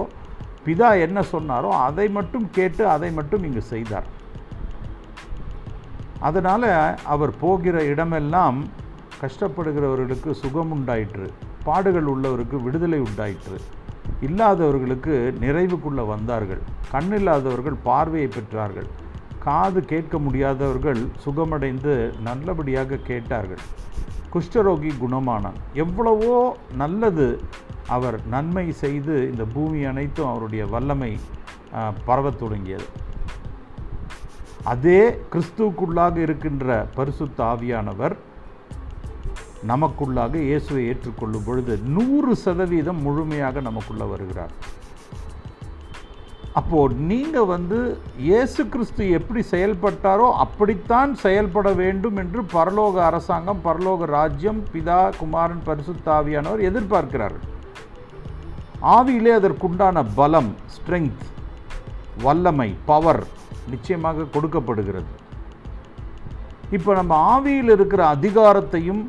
பிதா 0.66 0.90
என்ன 1.06 1.20
சொன்னாரோ 1.34 1.70
அதை 1.88 2.08
மட்டும் 2.18 2.48
கேட்டு 2.58 2.84
அதை 2.96 3.10
மட்டும் 3.20 3.44
இங்கு 3.48 3.64
செய்தார். 3.74 4.08
அதனால் 6.28 6.70
அவர் 7.14 7.34
போகிற 7.44 7.78
இடமெல்லாம் 7.92 8.58
கஷ்டப்படுகிறவர்களுக்கு 9.22 10.32
சுகம் 10.42 10.72
உண்டாயிற்று 10.72 11.28
பாடுகள் 11.68 12.10
உள்ளவருக்கு 12.14 12.58
விடுதலை 12.66 13.00
உண்டாயிற்று. 13.08 13.58
இல்லாதவர்களுக்கு 14.28 15.16
நிறைவுக்குள்ளே 15.44 16.04
வந்தார்கள். 16.14 16.62
கண்ணில்லாதவர்கள் 16.94 17.78
பார்வையை 17.84 18.30
பெற்றார்கள். 18.36 18.90
காது 19.46 19.80
கேட்க 19.92 20.16
முடியாதவர்கள் 20.26 21.02
சுகமடைந்து 21.26 21.94
நல்லபடியாக 22.28 23.00
கேட்டார்கள். 23.10 23.64
குஷ்டரோகி 24.34 24.92
குணமானான் 25.04 25.58
எவ்வளவோ 25.84 26.36
நல்லது 26.82 27.28
அவர் 27.96 28.18
நன்மை 28.34 28.66
செய்து 28.84 29.16
இந்த 29.32 29.44
பூமி 29.54 29.80
அனைத்தும் 29.92 30.30
அவருடைய 30.32 30.64
வல்லமை 30.74 31.12
பரவத் 32.08 32.40
தொடங்கியது. 32.42 32.88
அதே 34.74 35.02
கிறிஸ்துவுக்குள்ளாக 35.32 36.16
இருக்கின்ற 36.26 36.66
பரிசுத்த 36.98 37.38
ஆவியானவர் 37.52 38.16
நமக்குள்ளாக 39.72 40.36
இயேசுவை 40.50 40.84
ஏற்றுக்கொள்ளும் 40.92 41.46
பொழுது 41.48 41.74
நூறு 41.96 42.34
சதவீதம் 42.44 43.02
முழுமையாக 43.06 43.62
நமக்குள்ளே 43.68 44.08
வருகிறார். 44.14 44.54
அப்போது 46.60 46.96
நீங்கள் 47.10 47.50
வந்து 47.52 47.78
இயேசு 48.30 48.62
கிறிஸ்து 48.72 49.04
எப்படி 49.18 49.42
செயல்பட்டாரோ 49.52 50.28
அப்படித்தான் 50.46 51.12
செயல்பட 51.24 51.68
வேண்டும் 51.82 52.18
என்று 52.24 52.42
பரலோக 52.56 52.96
அரசாங்கம் 53.10 53.62
பரலோக 53.68 54.10
ராஜ்யம் 54.18 54.60
பிதா 54.74 55.00
குமாரன் 55.20 55.64
பரிசுத்தாவியானவர் 55.68 56.66
எதிர்பார்க்கிறார்கள். 56.70 57.48
ஆவியிலே 58.96 59.34
அதற்குண்டான 59.40 60.04
பலம் 60.20 60.52
ஸ்ட்ரெங்க் 60.76 61.24
வல்லமை 62.26 62.70
பவர் 62.92 63.24
நிச்சயமாக 63.70 64.30
கொடுக்கப்படுகிறது. 64.36 65.12
இப்போ 66.76 66.92
நம்ம 66.94 67.14
ஆவியில் 67.34 67.74
இருக்கிற 67.78 68.02
அதிகாரத்தையும் 68.16 69.04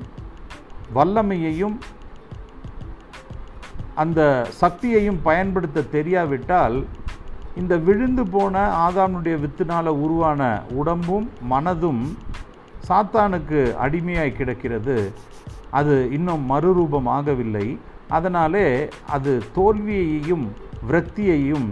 வல்லமையையும் 0.94 1.76
அந்த 4.02 4.20
சக்தியையும் 4.62 5.22
பயன்படுத்த 5.28 5.88
தெரியாவிட்டால் 5.94 6.76
இந்த 7.61 7.75
விழுந்து 7.77 8.23
போன 8.27 8.55
ஆதாமுடைய 8.85 9.37
வித்தினால் 9.41 9.91
உருவான 10.05 10.43
உடம்பும் 10.81 11.27
மனதும் 11.51 12.03
சாத்தானுக்கு 12.88 13.61
அடிமையாய் 13.85 14.38
கிடக்கிறது. 14.38 14.97
அது 15.71 15.95
இன்னும் 16.17 16.45
மறுரூபம் 16.51 17.09
ஆகவில்லை 17.17 17.67
அதனாலே 18.09 18.67
அது 19.11 19.33
தோல்வியையும் 19.57 20.47
விரக்தியையும் 20.88 21.69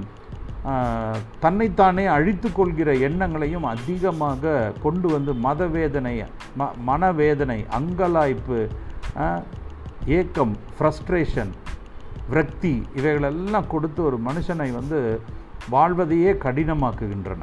தன்னைத்தானே 1.40 2.04
அழித்து 2.16 2.48
கொள்கிற 2.52 2.90
எண்ணங்களையும் 3.06 3.66
அதிகமாக 3.66 4.52
கொண்டு 4.82 5.08
வந்து 5.08 5.32
மதவேதனை 5.46 6.14
ம 6.58 6.68
மனவேதனை 6.88 7.58
அங்கலாய்ப்பு 7.78 8.58
ஏக்கம் 10.18 10.54
ஃப்ரஸ்ட்ரேஷன் 10.76 11.52
விரக்தி 12.28 12.74
இவைகளெல்லாம் 12.94 13.68
கொடுத்து 13.68 14.00
ஒரு 14.02 14.18
மனுஷனை 14.28 14.68
வந்து 14.72 14.98
வாழ்வதையே 15.74 16.32
கடினமாக்குகின்றன. 16.44 17.42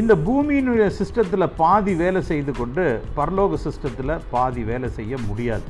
இந்த 0.00 0.12
பூமியினுடைய 0.26 0.86
சிஸ்டத்தில் 0.98 1.54
பாதி 1.60 1.92
வேலை 2.02 2.20
செய்து 2.30 2.52
கொண்டு 2.60 2.84
பரலோக 3.18 3.58
சிஸ்டத்தில் 3.66 4.22
பாதி 4.34 4.62
வேலை 4.70 4.88
செய்ய 4.98 5.16
முடியாது. 5.28 5.68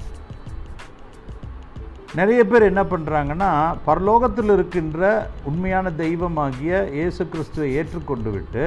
நிறைய 2.19 2.41
பேர் 2.51 2.69
என்ன 2.71 2.83
பண்ணுறாங்கன்னா 2.91 3.53
பரலோகத்தில் 3.87 4.53
இருக்கின்ற 4.55 5.01
உண்மையான 5.49 5.91
தெய்வமாகிய 6.03 6.73
இயேசு 6.99 7.23
கிறிஸ்துவை 7.33 7.69
ஏற்றுக்கொண்டு 7.79 8.31
விட்டு 8.37 8.65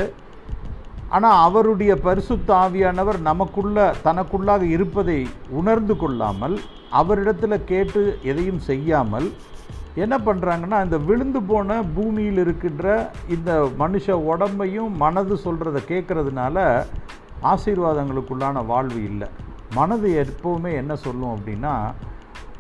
ஆனால் 1.15 1.38
அவருடைய 1.45 1.91
பரிசுத்த 2.07 2.49
ஆவியானவர் 2.63 3.20
நமக்குள்ள 3.30 3.78
தனக்குள்ளாக 4.07 4.63
இருப்பதை 4.76 5.20
உணர்ந்து 5.59 5.95
கொள்ளாமல் 6.01 6.57
அவரிடத்தில் 6.99 7.65
கேட்டு 7.72 8.01
எதையும் 8.32 8.61
செய்யாமல் 8.70 9.28
என்ன 9.96 10.18
பண்ணுறாங்கன்னா 10.18 10.84
இந்த 10.84 10.98
விழுந்து 10.98 11.42
போன 11.42 11.84
பூமியில் 11.84 12.38
இருக்கின்ற 12.38 13.12
இந்த 13.28 13.70
மனுஷ 13.80 14.16
உடம்பையும் 14.32 14.92
மனது 14.98 15.36
சொல்கிறத 15.36 15.78
கேட்குறதுனால 15.88 16.84
ஆசீர்வாதங்களுக்குள்ளான 17.44 18.66
வாழ்வு 18.66 19.04
இல்லை. 19.04 19.28
மனது 19.74 20.26
எப்போவுமே 20.26 20.74
என்ன 20.74 20.96
சொல்லும் 20.96 21.36
அப்படின்னா 21.36 21.92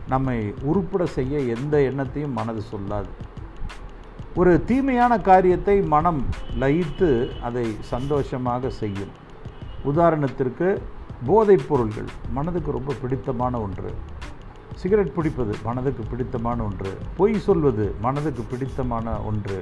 நம்மை 0.07 0.53
உருப்பட 0.65 1.03
செய்ய 1.03 1.39
எந்த 1.39 1.77
எண்ணத்தையும் 1.77 2.33
மனது 2.33 2.61
சொல்லாது. 2.71 3.09
ஒரு 4.35 4.63
தீமையான 4.63 5.21
காரியத்தை 5.21 5.81
மனம் 5.81 6.25
லயித்து 6.59 7.29
அதை 7.41 7.75
சந்தோஷமாக 7.79 8.69
செய்யும். 8.69 9.11
உதாரணத்திற்கு 9.85 10.77
போதைப் 11.25 11.65
பொருள்கள் 11.69 12.09
மனதுக்கு 12.33 12.71
ரொம்ப 12.71 12.93
பிடித்தமான 13.01 13.59
ஒன்று. 13.59 13.93
சிகரெட் 14.81 15.15
பிடிப்பது 15.15 15.53
மனதுக்கு 15.67 16.03
பிடித்தமான 16.09 16.63
ஒன்று. 16.63 16.91
பொய் 17.17 17.35
சொல்வது 17.45 17.85
மனதுக்கு 18.05 18.43
பிடித்தமான 18.51 19.15
ஒன்று. 19.29 19.57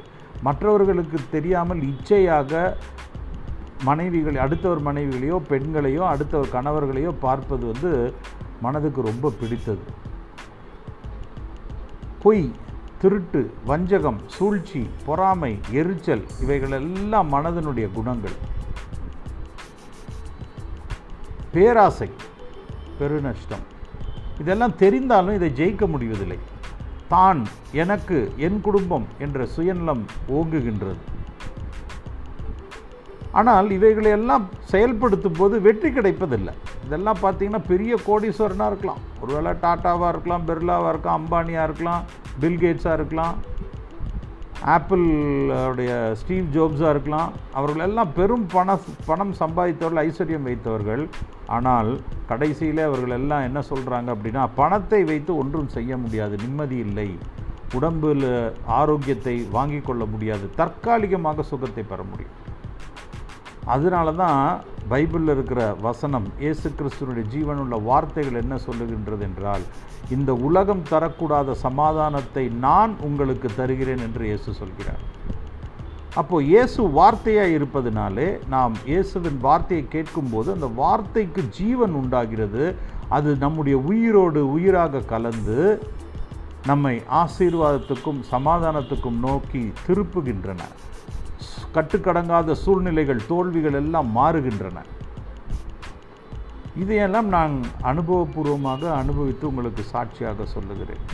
மற்றவர்களுக்கு 0.48 1.20
தெரியாமல் 1.36 1.82
இச்சையாக 1.92 2.52
மனைவிகள் 3.84 4.38
அடுத்தவர் 4.44 4.82
மனைவிகளையோ 4.88 5.38
பெண்களையோ 5.52 6.04
அடுத்தவர் 6.14 6.54
கணவர்களையோ 6.56 7.12
பார்ப்பது 7.26 7.66
வந்து 7.72 7.92
மனதுக்கு 8.66 9.02
ரொம்ப 9.10 9.32
பிடித்தது. 9.40 9.84
பொய் 12.24 12.46
திருட்டு 13.02 13.42
வஞ்சகம் 13.66 14.20
சூழ்ச்சி 14.36 14.82
பொறாமை 15.08 15.52
எரிச்சல் 15.80 16.24
இவைகளெல்லாம் 16.42 17.32
மனதனுடைய 17.34 17.88
குணங்கள். 17.98 18.38
பேராசை 21.56 22.10
பெருநஷ்டம். 23.00 23.66
இதெல்லாம் 24.44 24.78
தெரிந்தாலும் 24.84 25.38
இதை 25.40 25.50
ஜெயிக்க 25.60 25.86
முடிவதில்லை. 25.94 26.40
தான் 27.14 27.42
எனக்கு 27.84 28.18
என் 28.46 28.60
குடும்பம் 28.68 29.06
என்ற 29.26 29.46
சுயநலம் 29.56 30.04
ஓங்குகின்றது. 30.38 31.02
ஆனால் 33.40 33.68
இவைகளை 33.76 34.12
எல்லாம் 34.18 34.46
செயல்படுத்தும் 34.72 35.38
போது 35.40 35.56
வெற்றி 35.68 35.90
கிடைப்பதில்லை. 35.98 36.54
இதெல்லாம் 36.86 37.22
பார்த்தீங்கன்னா 37.24 37.62
பெரிய 37.72 37.94
கோடீஸ்வரனாக 38.08 38.72
இருக்கலாம். 38.72 39.02
ஒருவேளை 39.24 39.52
டாட்டாவாக 39.66 40.12
இருக்கலாம் 40.14 40.48
பிர்லாவாக 40.50 40.92
இருக்கலாம் 40.94 41.20
அம்பானியாக 41.22 41.68
இருக்கலாம் 41.70 42.04
பில்கேட்ஸாக 42.44 42.98
இருக்கலாம் 43.00 43.36
ஆப்பிளுடைய 44.76 45.92
ஸ்டீவ் 46.20 46.48
ஜோப்ஸாக 46.56 46.94
இருக்கலாம். 46.96 47.32
அவர்கள் 47.60 47.86
எல்லாம் 47.88 48.14
பெரும் 48.20 48.46
பண 48.56 48.78
பணம் 49.10 49.34
சம்பாதித்தவர்கள் 49.42 50.04
ஐஸ்வர்யம் 50.08 50.48
வைத்தவர்கள். 50.50 51.04
ஆனால் 51.56 51.90
கடைசியில் 52.30 52.82
அவர்கள் 52.88 53.16
எல்லாம் 53.18 53.46
என்ன 53.48 53.60
சொல்கிறாங்க 53.70 54.10
அப்படின்னா 54.16 54.44
பணத்தை 54.60 55.02
வைத்து 55.12 55.32
ஒன்றும் 55.42 55.74
செய்ய 55.76 55.98
முடியாது 55.98 56.36
நிம்மதி 56.46 56.78
இல்லை 56.88 57.10
உடம்பில் 57.78 58.26
ஆரோக்கியத்தை 58.80 59.36
வாங்கி 59.56 59.80
கொள்ள 59.82 60.04
முடியாது 60.14 60.46
தற்காலிகமாக 60.60 61.46
சுகத்தை 61.52 61.84
பெற 61.92 62.02
முடியும். 62.12 62.36
அதனால 63.76 64.12
தான் 64.24 64.42
பைபிளில் 64.92 65.32
இருக்கிற 65.34 65.62
வசனம் 65.88 66.28
இயேசு 66.44 66.68
கிறிஸ்துவனுடைய 66.78 67.26
ஜீவனுள்ள 67.34 67.76
வார்த்தைகள் 67.90 68.42
என்ன 68.44 68.56
சொல்லுகின்றது 68.68 69.24
என்றால் 69.30 69.66
இந்த 70.16 70.32
உலகம் 70.48 70.84
தரக்கூடாத 70.92 71.56
சமாதானத்தை 71.66 72.46
நான் 72.66 72.94
உங்களுக்கு 73.08 73.50
தருகிறேன் 73.60 74.04
என்று 74.08 74.24
இயேசு 74.30 74.50
சொல்கிறார். 74.62 75.04
அப்போ 76.20 76.36
இயேசு 76.52 76.82
வார்த்தையாக 76.98 77.56
இருப்பதனாலே 77.58 78.28
நாம் 78.54 78.74
இயேசுவின் 78.90 79.40
வார்த்தையை 79.46 79.84
கேட்கும்போது 79.96 80.50
அந்த 80.56 80.68
வார்த்தைக்கு 80.82 81.42
ஜீவன் 81.58 81.96
உண்டாகிறது. 82.02 82.64
அது 83.18 83.30
நம்முடைய 83.44 83.76
உயிரோடு 83.90 84.42
உயிராக 84.56 85.02
கலந்து 85.12 85.58
நம்மை 86.70 86.94
ஆசீர்வாதத்துக்கும் 87.22 88.22
சமாதானத்துக்கும் 88.32 89.20
நோக்கி 89.26 89.62
திருப்புகின்றன. 89.88 90.62
கட்டுக்கடங்காத 91.76 92.56
சூழ்நிலைகள் 92.64 93.22
தோல்விகள் 93.32 93.78
எல்லாம் 93.82 94.10
மாறுகின்றன. 94.18 94.78
இதையெல்லாம் 96.84 97.30
நான் 97.36 97.56
அனுபவபூர்வமாக 97.92 98.82
அனுபவித்து 99.02 99.46
உங்களுக்கு 99.52 99.84
சாட்சியாக 99.94 100.48
சொல்லுகிறேன். 100.56 101.06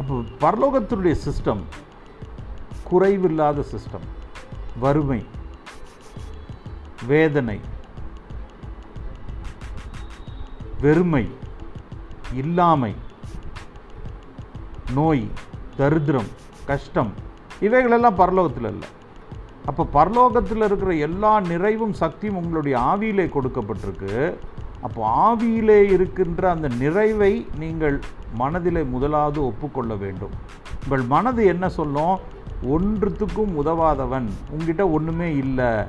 அப்போ 0.00 0.14
பரலோகத்தினுடைய 0.44 1.16
சிஸ்டம் 1.26 1.64
குறைவில்லாத 2.88 3.60
சிஸ்டம் 3.60 4.06
வறுமை. 4.80 5.24
வேதனை. 7.06 7.60
வெறுமை. 10.80 11.30
இல்லாமை. 12.34 12.94
நோய். 14.94 15.30
தரித்திரம். 15.76 16.26
கஷ்டம். 16.66 17.12
இவைகளெல்லாம் 17.60 18.18
பரலோகத்தில் 18.18 18.68
இல்லை. 18.68 18.88
அப்போ 19.64 20.04
பரலோகத்தில் 20.04 20.64
இருக்கிற 20.64 20.94
எல்லா 20.94 21.40
நிறைவும் 21.40 21.92
சக்தியும் 21.92 22.36
உங்களுடைய 22.36 22.78
ஆவியிலே 22.78 23.30
கொடுக்கப்பட்டிருக்கு. 23.30 24.36
அப்போ 24.82 25.34
ஆவியிலே 25.34 25.92
இருக்கின்ற 25.92 26.50
அந்த 26.50 26.68
நிறைவை 26.68 27.46
நீங்கள் 27.58 28.00
மனதிலே 28.34 28.82
முதலாவது 28.82 29.46
ஒப்புக்கொள்ள 29.46 29.94
வேண்டும். 29.94 30.30
உங்கள் 30.82 31.02
மனது 31.02 31.44
என்ன 31.44 31.68
சொல்லும்? 31.68 32.34
ஒன்றுத்துக்கும் 32.62 33.54
உதவாதவன். 33.64 34.28
உங்ககிட்ட 34.50 34.88
ஒன்றுமே 34.88 35.34
இல்லை. 35.36 35.84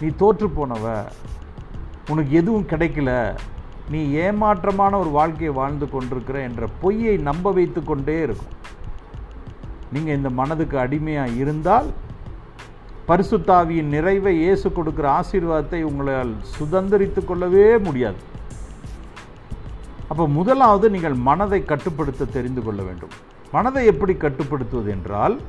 நீ 0.00 0.08
தோற்று 0.16 0.48
போனவ. 0.48 1.04
உனக்கு 2.08 2.32
எதுவும் 2.32 2.66
கிடைக்கல. 2.66 3.38
நீ 3.90 4.12
ஏமாற்றமான 4.12 4.98
ஒரு 4.98 5.08
வாழ்க்கையை 5.08 5.54
வாழ்ந்து 5.54 5.90
கொண்டிருக்கிற 5.90 6.40
என்ற 6.40 6.66
பொய்யை 6.80 7.16
நம்ப 7.16 7.52
வைத்து 7.52 7.84
கொண்டே 7.84 8.22
இருக்கும். 8.22 8.54
நீங்கள் 9.92 10.16
இந்த 10.16 10.30
மனதுக்கு 10.30 10.78
அடிமையாக 10.78 11.28
இருந்தால் 11.28 11.86
பரிசுத்தாவியின் 13.08 13.82
நிறைவை 13.82 14.36
இயேசு 14.36 14.68
கொடுக்குற 14.68 15.20
ஆசீர்வாதத்தை 15.20 15.82
உங்களால் 15.82 16.34
சுதந்திரித்து 16.58 17.24
கொள்ளவே 17.24 17.78
முடியாது. 17.78 18.16
அப்போ 20.08 20.28
முதலாவது 20.28 20.90
நீங்கள் 20.90 21.14
மனதை 21.14 21.64
கட்டுப்படுத்த 21.64 22.24
தெரிந்து 22.24 22.62
கொள்ள 22.62 22.82
வேண்டும். 22.82 23.10
மனதை 23.52 23.86
எப்படி 23.86 24.14
கட்டுப்படுத்துவது 24.14 24.90
என்றால் 24.90 25.40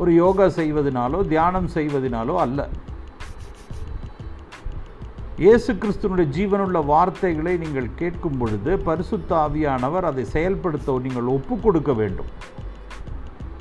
ஒரு 0.00 0.10
யோகா 0.22 0.46
செய்வதனாலோ 0.60 1.18
தியானம் 1.32 1.68
செய்வதனாலோ 1.76 2.34
அல்ல. 2.44 2.60
இயேசு 5.44 5.70
கிறிஸ்துனுடைய 5.82 6.26
ஜீவனுள்ள 6.36 6.78
வார்த்தைகளை 6.90 7.52
நீங்கள் 7.62 7.94
கேட்கும் 8.00 8.38
பொழுது 8.40 8.72
பரிசுத்த 8.88 9.30
ஆவியானவர் 9.44 10.06
அதை 10.10 10.24
செயல்படுத்த 10.34 10.98
நீங்கள் 11.06 11.32
ஒப்பு 11.36 11.54
கொடுக்க 11.64 11.92
வேண்டும். 12.00 12.30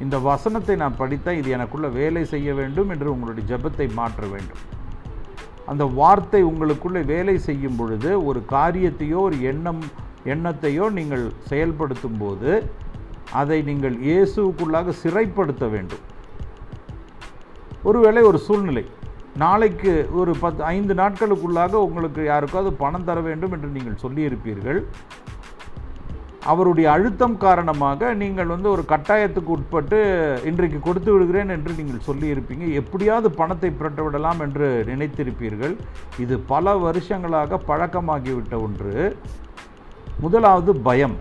இந்த 0.04 0.18
வசனத்தை 0.28 0.76
நான் 0.82 1.00
படித்தால் 1.00 1.40
இது 1.40 1.50
எனக்குள்ள 1.56 1.88
வேலை 1.98 2.24
செய்ய 2.34 2.54
வேண்டும் 2.60 2.92
என்று 2.96 3.08
உங்களுடைய 3.14 3.46
ஜெபத்தை 3.52 3.88
மாற்ற 4.00 4.22
வேண்டும். 4.34 4.62
அந்த 5.72 5.84
வார்த்தை 6.00 6.42
உங்களுக்குள்ளே 6.52 7.02
வேலை 7.14 7.36
செய்யும் 7.48 7.78
பொழுது 7.80 8.12
ஒரு 8.30 8.40
காரியத்தையோ 8.56 9.20
ஒரு 9.28 9.38
எண்ணம் 9.52 9.82
எண்ணத்தையோ 10.34 10.86
நீங்கள் 11.00 11.26
செயல்படுத்தும் 11.50 12.20
போது 12.24 12.52
அதை 13.42 13.60
நீங்கள் 13.70 13.96
இயேசுவுக்குள்ளாக 14.08 14.96
சிறைப்படுத்த 15.04 15.66
வேண்டும். 15.76 16.06
ஒருவேளை 17.90 18.22
ஒரு 18.30 18.40
சூழ்நிலை. 18.48 18.84
நாளைக்கு 19.42 19.92
ஒரு 20.20 20.32
பத்து 20.44 20.62
ஐந்து 20.76 20.94
நாட்களுக்குள்ளாக 21.02 21.74
உங்களுக்கு 21.88 22.22
யாருக்காவது 22.32 22.72
பணம் 22.82 23.06
தர 23.10 23.20
வேண்டும் 23.28 23.54
என்று 23.56 23.70
நீங்கள் 23.76 24.02
சொல்லியிருப்பீர்கள். 24.04 24.80
அவருடைய 26.52 26.88
அழுத்தம் 26.96 27.36
காரணமாக 27.44 28.12
நீங்கள் 28.22 28.52
வந்து 28.54 28.68
ஒரு 28.76 28.84
கட்டாயத்துக்கு 28.92 29.52
உட்பட்டு 29.56 29.98
இன்றைக்கு 30.50 30.80
கொடுத்து 30.88 31.12
விடுகிறேன் 31.14 31.54
என்று 31.56 31.72
நீங்கள் 31.80 32.06
சொல்லியிருப்பீங்க. 32.08 32.68
எப்படியாவது 32.82 33.30
பணத்தை 33.42 33.72
புரட்ட 33.80 34.02
விடலாம் 34.06 34.42
என்று 34.46 34.70
நினைத்திருப்பீர்கள். 34.92 35.76
இது 36.26 36.38
பல 36.54 36.76
வருஷங்களாக 36.88 37.62
பழக்கமாகிவிட்ட 37.70 38.56
ஒன்று. 38.68 38.96
முதலாவது 40.26 40.74
பயம். 40.90 41.18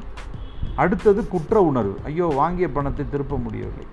அடுத்தது 0.85 1.21
குற்ற 1.35 1.63
உணர்வு. 1.71 1.97
ஐயோ 2.11 2.29
வாங்கிய 2.43 2.69
பணத்தை 2.79 3.07
திருப்ப 3.15 3.37
முடியவில்லை. 3.47 3.87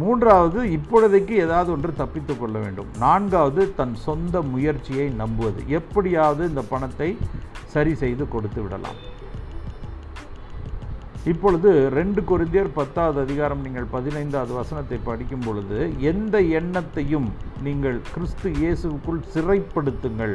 மூன்றாவது 0.00 0.60
இப்பொழுதைக்கு 0.76 1.34
ஏதாவது 1.44 1.70
ஒன்று 1.72 1.90
தப்பித்து 1.94 2.34
கொள்ள 2.38 2.56
வேண்டும். 2.64 2.90
நான்காவது 3.04 3.62
தன் 3.80 3.94
சொந்த 4.06 4.42
முயற்சியை 4.52 5.06
நம்புவது. 5.22 5.62
எப்படியாவது 5.78 6.42
இந்த 6.50 6.62
பணத்தை 6.70 7.08
சரி 7.74 7.92
செய்து 8.02 8.24
கொடுத்து 8.34 8.60
விடலாம். 8.62 9.00
இப்பொழுது 11.32 11.70
ரெண்டு 11.98 12.20
குருந்தியர் 12.30 12.70
பத்தாவது 12.78 13.18
அதிகாரம் 13.26 13.60
நீங்கள் 13.66 13.92
பதினைந்தாவது 13.92 14.52
வசனத்தை 14.60 14.98
படிக்கும் 15.08 15.44
பொழுது 15.46 15.78
எந்த 16.12 16.36
எண்ணத்தையும் 16.60 17.28
நீங்கள் 17.66 17.98
கிறிஸ்து 18.14 18.50
இயேசுவுக்குள் 18.62 19.20
சிறைப்படுத்துங்கள். 19.34 20.34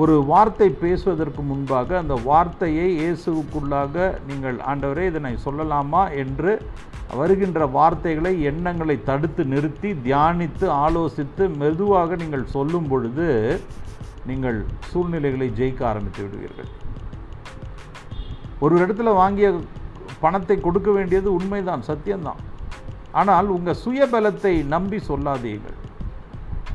ஒரு 0.00 0.14
வார்த்தை 0.30 0.68
பேசுவதற்கு 0.82 1.42
முன்பாக 1.42 1.96
அந்த 1.98 2.14
வார்த்தையை 2.30 2.86
இயேசுவுக்குள்ளாக 2.98 3.94
நீங்கள் 4.28 4.58
ஆண்டவரே 4.70 5.04
இதனை 5.10 5.32
சொல்லலாமா? 5.44 6.02
என்று 6.22 6.52
வருகின்ற 7.20 7.66
வார்த்தைகளை 7.76 8.32
எண்ணங்களை 8.50 8.96
தடுத்து 9.08 9.44
நிறுத்தி 9.44 9.90
தியானித்து 10.06 10.66
ஆலோசித்து 10.84 11.44
மெதுவாக 11.62 12.16
நீங்கள் 12.16 12.44
சொல்லும் 12.54 12.88
பொழுது 12.88 13.26
நீங்கள் 14.26 14.58
சூழ்நிலைகளை 14.90 15.48
ஜெயிக்க 15.60 15.80
ஆரம்பித்து 15.90 16.22
விடுவீர்கள். 16.24 16.70
ஒரு 18.60 18.76
இடத்துல 18.84 19.14
வாங்கிய 19.22 19.50
பணத்தை 20.20 20.58
கொடுக்க 20.60 20.90
வேண்டியது 20.90 21.28
உண்மைதான் 21.38 21.88
சத்தியம்தான். 21.90 22.42
ஆனால் 23.12 23.48
உங்கள் 23.56 23.82
சுயபலத்தை 23.84 24.54
நம்பி 24.76 24.98
சொல்லாதீர்கள். 25.10 25.78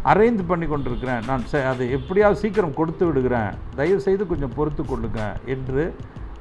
அரேஞ்ச் 0.06 0.43
பண்ணி 0.47 0.66
கொண்டிருக்கிறேன். 0.66 1.20
நான் 1.28 1.43
செ- 1.51 1.68
அதை 1.68 1.91
எப்படியாவது 1.91 2.39
சீக்கிரம் 2.39 2.74
கொடுத்து 2.74 3.06
விடுகிறேன். 3.06 3.49
தயவுசெய்து 3.76 4.28
கொஞ்சம் 4.28 4.54
பொறுத்து 4.56 4.84
கொள்ளுங்க 4.84 5.34
என்று 5.45 5.95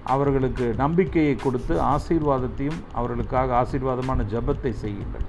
அவர்களுக்கு 0.05 0.75
நம்பிக்கையை 0.77 1.37
கொடுத்து 1.37 1.81
ஆசீர்வாதத்தையும் 1.81 2.81
அவர்களுக்காக 2.93 3.67
ஆசீர்வாதமான 3.67 4.25
ஜெபத்தை 4.31 4.71
செய்யுங்கள். 4.71 5.21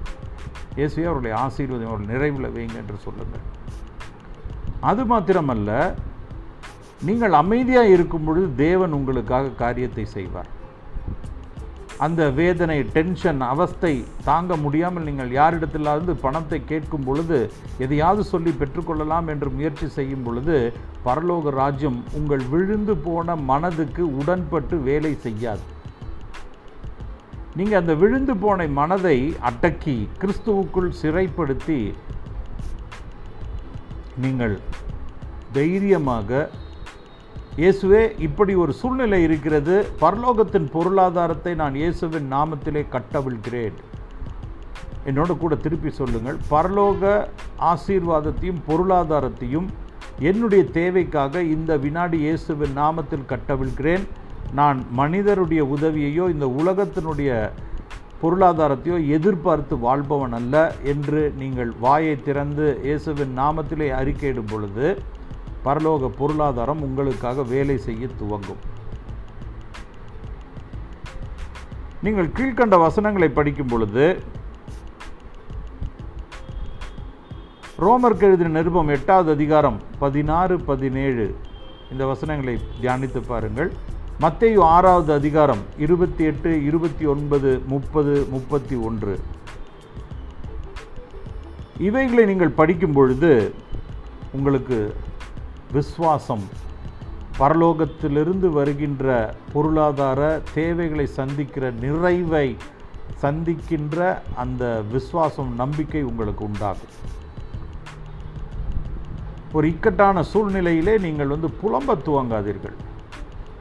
இயேசுவே 0.76 1.04
அவர்களை 1.04 1.30
ஆசீர்வாதம் 1.30 1.86
அவர்கள் 1.86 2.16
நிறைவில் 2.16 2.48
வைங்க 2.48 2.76
என்று 2.76 2.94
சொல்லுங்கள். 2.96 3.62
அது 4.80 5.04
மாத்திரமல்ல 5.04 5.94
நீங்கள் 7.02 7.32
அமைதியாக 7.32 7.88
இருக்கும் 7.88 8.24
பொழுது 8.24 8.54
தேவன் 8.54 8.92
உங்களுக்காக 8.92 9.48
காரியத்தை 9.48 10.04
செய்வார். 10.04 10.62
அந்த 11.98 12.30
வேதனை 12.30 12.82
டென்ஷன் 12.82 13.40
அவஸ்தை 13.40 14.04
தாங்க 14.24 14.56
முடியாமல் 14.56 15.04
நீங்கள் 15.04 15.30
யாரிடத்திலாவது 15.30 16.14
பணத்தை 16.14 16.64
கேட்கும் 16.64 17.04
பொழுது 17.04 17.50
எதையாவது 17.78 18.24
சொல்லி 18.24 18.50
பெற்றுக்கொள்ளலாம் 18.50 19.28
என்று 19.28 19.50
முயற்சி 19.50 19.88
செய்யும் 19.88 20.22
பொழுது 20.22 20.74
பரலோக 21.04 21.50
ராஜ்யம் 21.50 22.04
உங்கள் 22.12 22.48
விழுந்து 22.48 22.96
போன 22.96 23.36
மனதுக்கு 23.36 24.16
உடன்பட்டு 24.16 24.82
வேலை 24.82 25.16
செய்யாது. 25.22 25.60
நீங்கள் 27.56 27.80
அந்த 27.80 27.94
விழுந்து 27.94 28.36
போன 28.36 28.66
மனதை 28.66 29.34
அடக்கி 29.40 30.08
கிறிஸ்துவுக்குள் 30.20 30.90
சிறைப்படுத்தி 31.02 31.94
நீங்கள் 34.16 34.60
தைரியமாக 35.52 36.50
இயேசுவே 37.62 38.00
இப்படி 38.26 38.52
ஒரு 38.62 38.72
சூழ்நிலை 38.78 39.18
இருக்கிறது. 39.26 39.74
பரலோகத்தின் 40.00 40.66
பொருளாதாரத்தை 40.72 41.52
நான் 41.60 41.76
இயேசுவின் 41.80 42.26
நாமத்திலே 42.32 42.82
கட்டவிழ்கிறேன். 42.94 43.76
என்னோட 45.08 45.32
கூட 45.42 45.54
திருப்பி 45.64 45.90
சொல்லுங்கள். 46.00 46.38
பரலோக 46.54 47.12
ஆசீர்வாதத்தையும் 47.72 48.60
பொருளாதாரத்தையும் 48.70 49.68
என்னுடைய 50.30 50.64
தேவைக்காக 50.78 51.42
இந்த 51.54 51.76
வினாடி 51.84 52.18
இயேசுவின் 52.26 52.74
நாமத்தில் 52.82 53.28
கட்டவிழ்கிறேன். 53.32 54.04
நான் 54.60 54.80
மனிதருடைய 55.02 55.62
உதவியையோ 55.76 56.26
இந்த 56.34 56.46
உலகத்தினுடைய 56.60 57.30
பொருளாதாரத்தையோ 58.22 58.98
எதிர்பார்த்து 59.16 59.74
வாழ்பவன் 59.86 60.36
அல்ல 60.40 60.56
என்று 60.92 61.22
நீங்கள் 61.40 61.72
வாயை 61.84 62.14
திறந்து 62.28 62.66
இயேசுவின் 62.88 63.34
நாமத்திலே 63.42 63.88
அறிக்கையிடும் 64.00 64.52
பொழுது 64.52 64.86
பரலோக 65.64 66.08
பொருளாதாரம் 66.18 66.82
உங்களுக்காக 66.82 67.42
வேலை 67.52 67.76
செய்ய 67.78 68.08
துவங்கும். 68.18 68.62
நீங்கள் 72.02 72.34
கீழ்க்கண்ட 72.36 72.78
வசனங்களை 72.86 73.28
படிக்கும் 73.28 73.70
பொழுது 73.72 74.06
ரோமர் 77.84 78.16
எழுதின 78.26 78.52
நிருபம் 78.56 78.90
எட்டாவது 78.96 79.30
அதிகாரம் 79.36 79.78
பதினாறு 79.98 80.54
பதினேழு 80.60 81.24
இந்த 81.92 82.02
வசனங்களை 82.06 82.54
தியானித்து 82.82 83.20
பாருங்கள். 83.26 83.70
மத்தையு 84.20 84.60
ஆறாவது 84.74 85.10
அதிகாரம் 85.12 85.62
இருபத்தி 85.84 86.24
எட்டு 86.24 86.50
இருபத்தி 86.64 87.04
ஒன்பது 87.06 87.50
முப்பது 87.72 88.12
முப்பத்தி 88.30 88.76
ஒன்று 88.88 89.14
இவைகளை 91.88 92.24
நீங்கள் 92.24 92.56
படிக்கும் 92.60 92.92
பொழுது 92.92 93.32
உங்களுக்கு 94.32 94.78
விசுவாசம் 95.76 96.44
பரலோகத்திலிருந்து 97.38 98.48
வருகின்ற 98.58 99.06
பொருளாதார 99.52 100.20
தேவைகளை 100.54 101.06
சந்திக்கிற 101.18 101.64
நிறைவை 101.84 102.48
சந்திக்கின்ற 103.22 103.98
அந்த 104.42 104.64
விசுவாசம் 104.92 105.50
நம்பிக்கை 105.62 106.02
உங்களுக்கு 106.10 106.42
உண்டாகும். 106.50 106.94
ஒரு 109.56 109.66
இக்கட்டான 109.72 110.24
சூழ்நிலையிலே 110.32 110.94
நீங்கள் 111.06 111.32
வந்து 111.34 111.48
புலம்ப 111.62 111.96
துவங்காதீர்கள். 112.06 112.76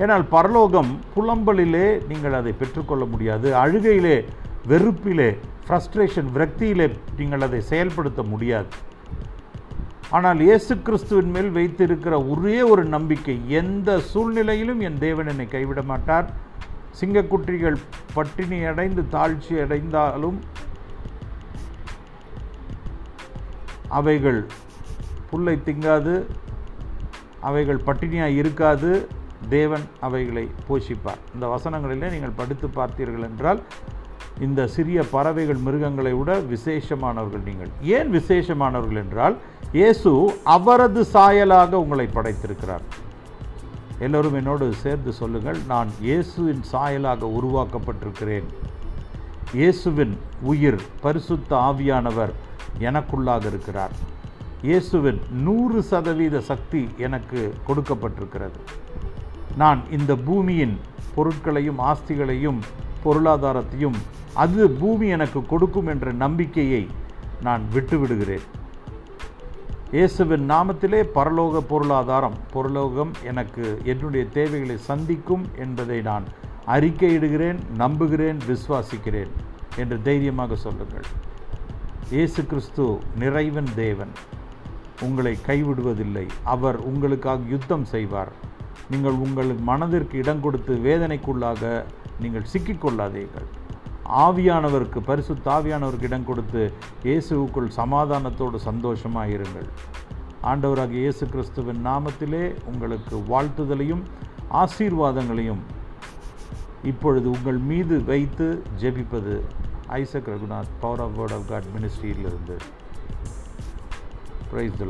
ஏனால் 0.04 0.26
பரலோகம் 0.36 0.92
புலம்பலிலே 1.16 1.88
நீங்கள் 2.12 2.38
அதை 2.40 2.54
பெற்றுக்கொள்ள 2.62 3.04
முடியாது. 3.12 3.50
அழுகையிலே 3.64 4.18
வெறுப்பிலே 4.72 5.30
ஃப்ரஸ்ட்ரேஷன் 5.68 6.32
விரக்தியிலே 6.38 6.88
நீங்கள் 7.20 7.46
அதை 7.48 7.62
செயல்படுத்த 7.72 8.24
முடியாது. 8.34 8.72
ஆனால் 10.18 10.40
இயேசு 10.46 10.74
கிறிஸ்துவின் 10.88 11.32
மேல் 11.36 11.50
வைத்திருக்கிற 11.58 12.16
ஒரே 12.32 12.58
ஒரு 12.72 12.84
நம்பிக்கை 12.96 13.36
எந்த 13.60 13.90
சூழ்நிலையிலும் 14.10 14.82
என் 14.88 15.00
தேவன் 15.04 15.30
என்னை 15.32 15.48
கைவிட 15.54 15.82
மாட்டார். 15.92 16.28
சிங்கக்குட்டிகள் 17.00 17.78
பட்டினி 18.18 18.60
அடைந்து 18.72 19.04
தாழ்ச்சி 19.16 19.54
அடைந்தாலும் 19.64 20.38
அவைகள் 24.00 24.40
புல்லை 25.32 25.56
திங்காது 25.68 26.16
அவைகள் 27.50 27.84
பட்டினியாக 27.88 28.38
இருக்காது. 28.42 28.92
தேவன் 29.58 29.86
அவைகளை 30.08 30.46
போஷிப்பார். 30.68 31.24
இந்த 31.34 31.46
வசனங்களிலே 31.56 32.08
நீங்கள் 32.14 32.38
படித்து 32.42 32.68
பார்த்தீர்கள் 32.80 33.28
என்றால் 33.30 33.62
இந்த 34.46 34.62
சிறிய 34.76 35.00
பறவைகள் 35.16 35.60
மிருகங்களை 35.66 36.14
விட 36.20 36.32
விசேஷமானவர்கள் 36.54 37.48
நீங்கள். 37.50 37.72
ஏன் 37.98 38.12
விசேஷமானவர்கள் 38.18 39.02
என்றால் 39.04 39.36
இயேசு 39.80 40.12
அவரது 40.56 41.02
சாயலாக 41.14 41.74
உங்களை 41.84 42.08
படைத்திருக்கிறார். 42.18 42.86
எல்லோரும் 44.06 44.38
என்னோடு 44.40 44.66
சேர்ந்து 44.84 45.12
சொல்லுங்கள் 45.20 45.60
நான் 45.72 45.90
இயேசுவின் 46.08 46.64
சாயலாக 46.72 47.30
உருவாக்கப்பட்டிருக்கிறேன். 47.40 48.48
இயேசுவின் 49.60 50.16
உயிர் 50.52 50.80
பரிசுத்த 51.02 51.52
ஆவியானவர் 51.70 52.34
எனக்குள்ளாக 52.90 53.46
இருக்கிறார். 53.52 53.94
இயேசுவின் 54.68 55.20
நூறு 55.46 55.80
சதவீத 55.92 56.38
சக்தி 56.50 56.82
எனக்கு 57.08 57.40
கொடுக்கப்பட்டிருக்கிறது. 57.68 58.60
நான் 59.62 59.82
இந்த 59.98 60.12
பூமியின் 60.28 60.76
பொருட்களையும் 61.16 61.80
ஆஸ்திகளையும் 61.90 62.60
பொருளாதாரத்தையும் 63.06 63.98
அது 64.44 64.64
பூமி 64.82 65.08
எனக்கு 65.16 65.40
கொடுக்கும் 65.52 65.90
என்ற 65.94 66.12
நம்பிக்கையை 66.24 66.84
நான் 67.48 67.64
விட்டுவிடுகிறேன். 67.74 68.46
இயேசுவின் 69.96 70.46
நாமத்திலே 70.52 71.00
பரலோக 71.16 71.62
பொருளாதாரம் 71.72 72.38
பொருளோகம் 72.54 73.12
எனக்கு 73.32 73.66
என்னுடைய 73.92 74.24
தேவைகளை 74.38 74.78
சந்திக்கும் 74.90 75.44
என்பதை 75.66 76.00
நான் 76.10 76.26
அறிக்கையிடுகிறேன் 76.76 77.60
நம்புகிறேன் 77.82 78.40
விசுவாசிக்கிறேன் 78.48 79.34
என்று 79.82 79.98
தைரியமாக 80.08 80.56
சொல்லுங்கள். 80.66 81.08
இயேசு 82.16 82.42
கிறிஸ்து 82.46 82.86
நிறைவன் 83.22 83.70
தேவன். 83.76 84.14
உங்களை 85.02 85.36
கைவிடுவதில்லை. 85.48 86.26
அவர் 86.54 86.78
உங்களுக்காக 86.90 87.42
யுத்தம் 87.54 87.86
செய்வார். 87.94 88.32
நீங்கள் 88.92 89.18
உங்கள் 89.26 89.52
மனதிற்கு 89.70 90.16
இடம் 90.24 90.42
கொடுத்து 90.42 90.74
வேதனைக்குள்ளாக 90.88 91.62
நீங்கள் 92.24 92.50
சிக்கிக்கொள்ளாதீர்கள். 92.54 93.48
ஆவியானவருக்கு 94.26 95.00
பரிசு 95.00 95.34
தாவியானவருக்கு 95.46 96.08
இடம் 96.10 96.26
கொடுத்து 96.26 96.64
இயேசுவுக்குள் 97.04 97.70
சமாதானத்தோடு 97.78 98.58
சந்தோஷமாக 98.70 99.36
இருங்கள் 99.38 99.70
ஆண்டவராக 100.42 100.94
இயேசு 100.94 101.26
கிறிஸ்துவின் 101.28 101.82
நாமத்திலே 101.86 102.44
உங்களுக்கு 102.66 103.16
வாழ்த்துதலையும் 103.32 104.04
ஆசீர்வாதங்களையும் 104.62 105.62
இப்பொழுது 106.84 107.28
உங்கள் 107.30 107.60
மீது 107.70 107.98
வைத்து 108.04 108.48
ஜெபிப்பது 108.82 109.36
Isaac 110.00 110.30
Raghunath 110.34 110.74
power 110.80 111.04
of 111.06 111.16
word 111.20 111.36
of 111.38 111.48
God 111.50 111.70
மினிஸ்ட்ரியிலிருந்து 111.76 112.58
praise 114.52 114.80
the 114.80 114.86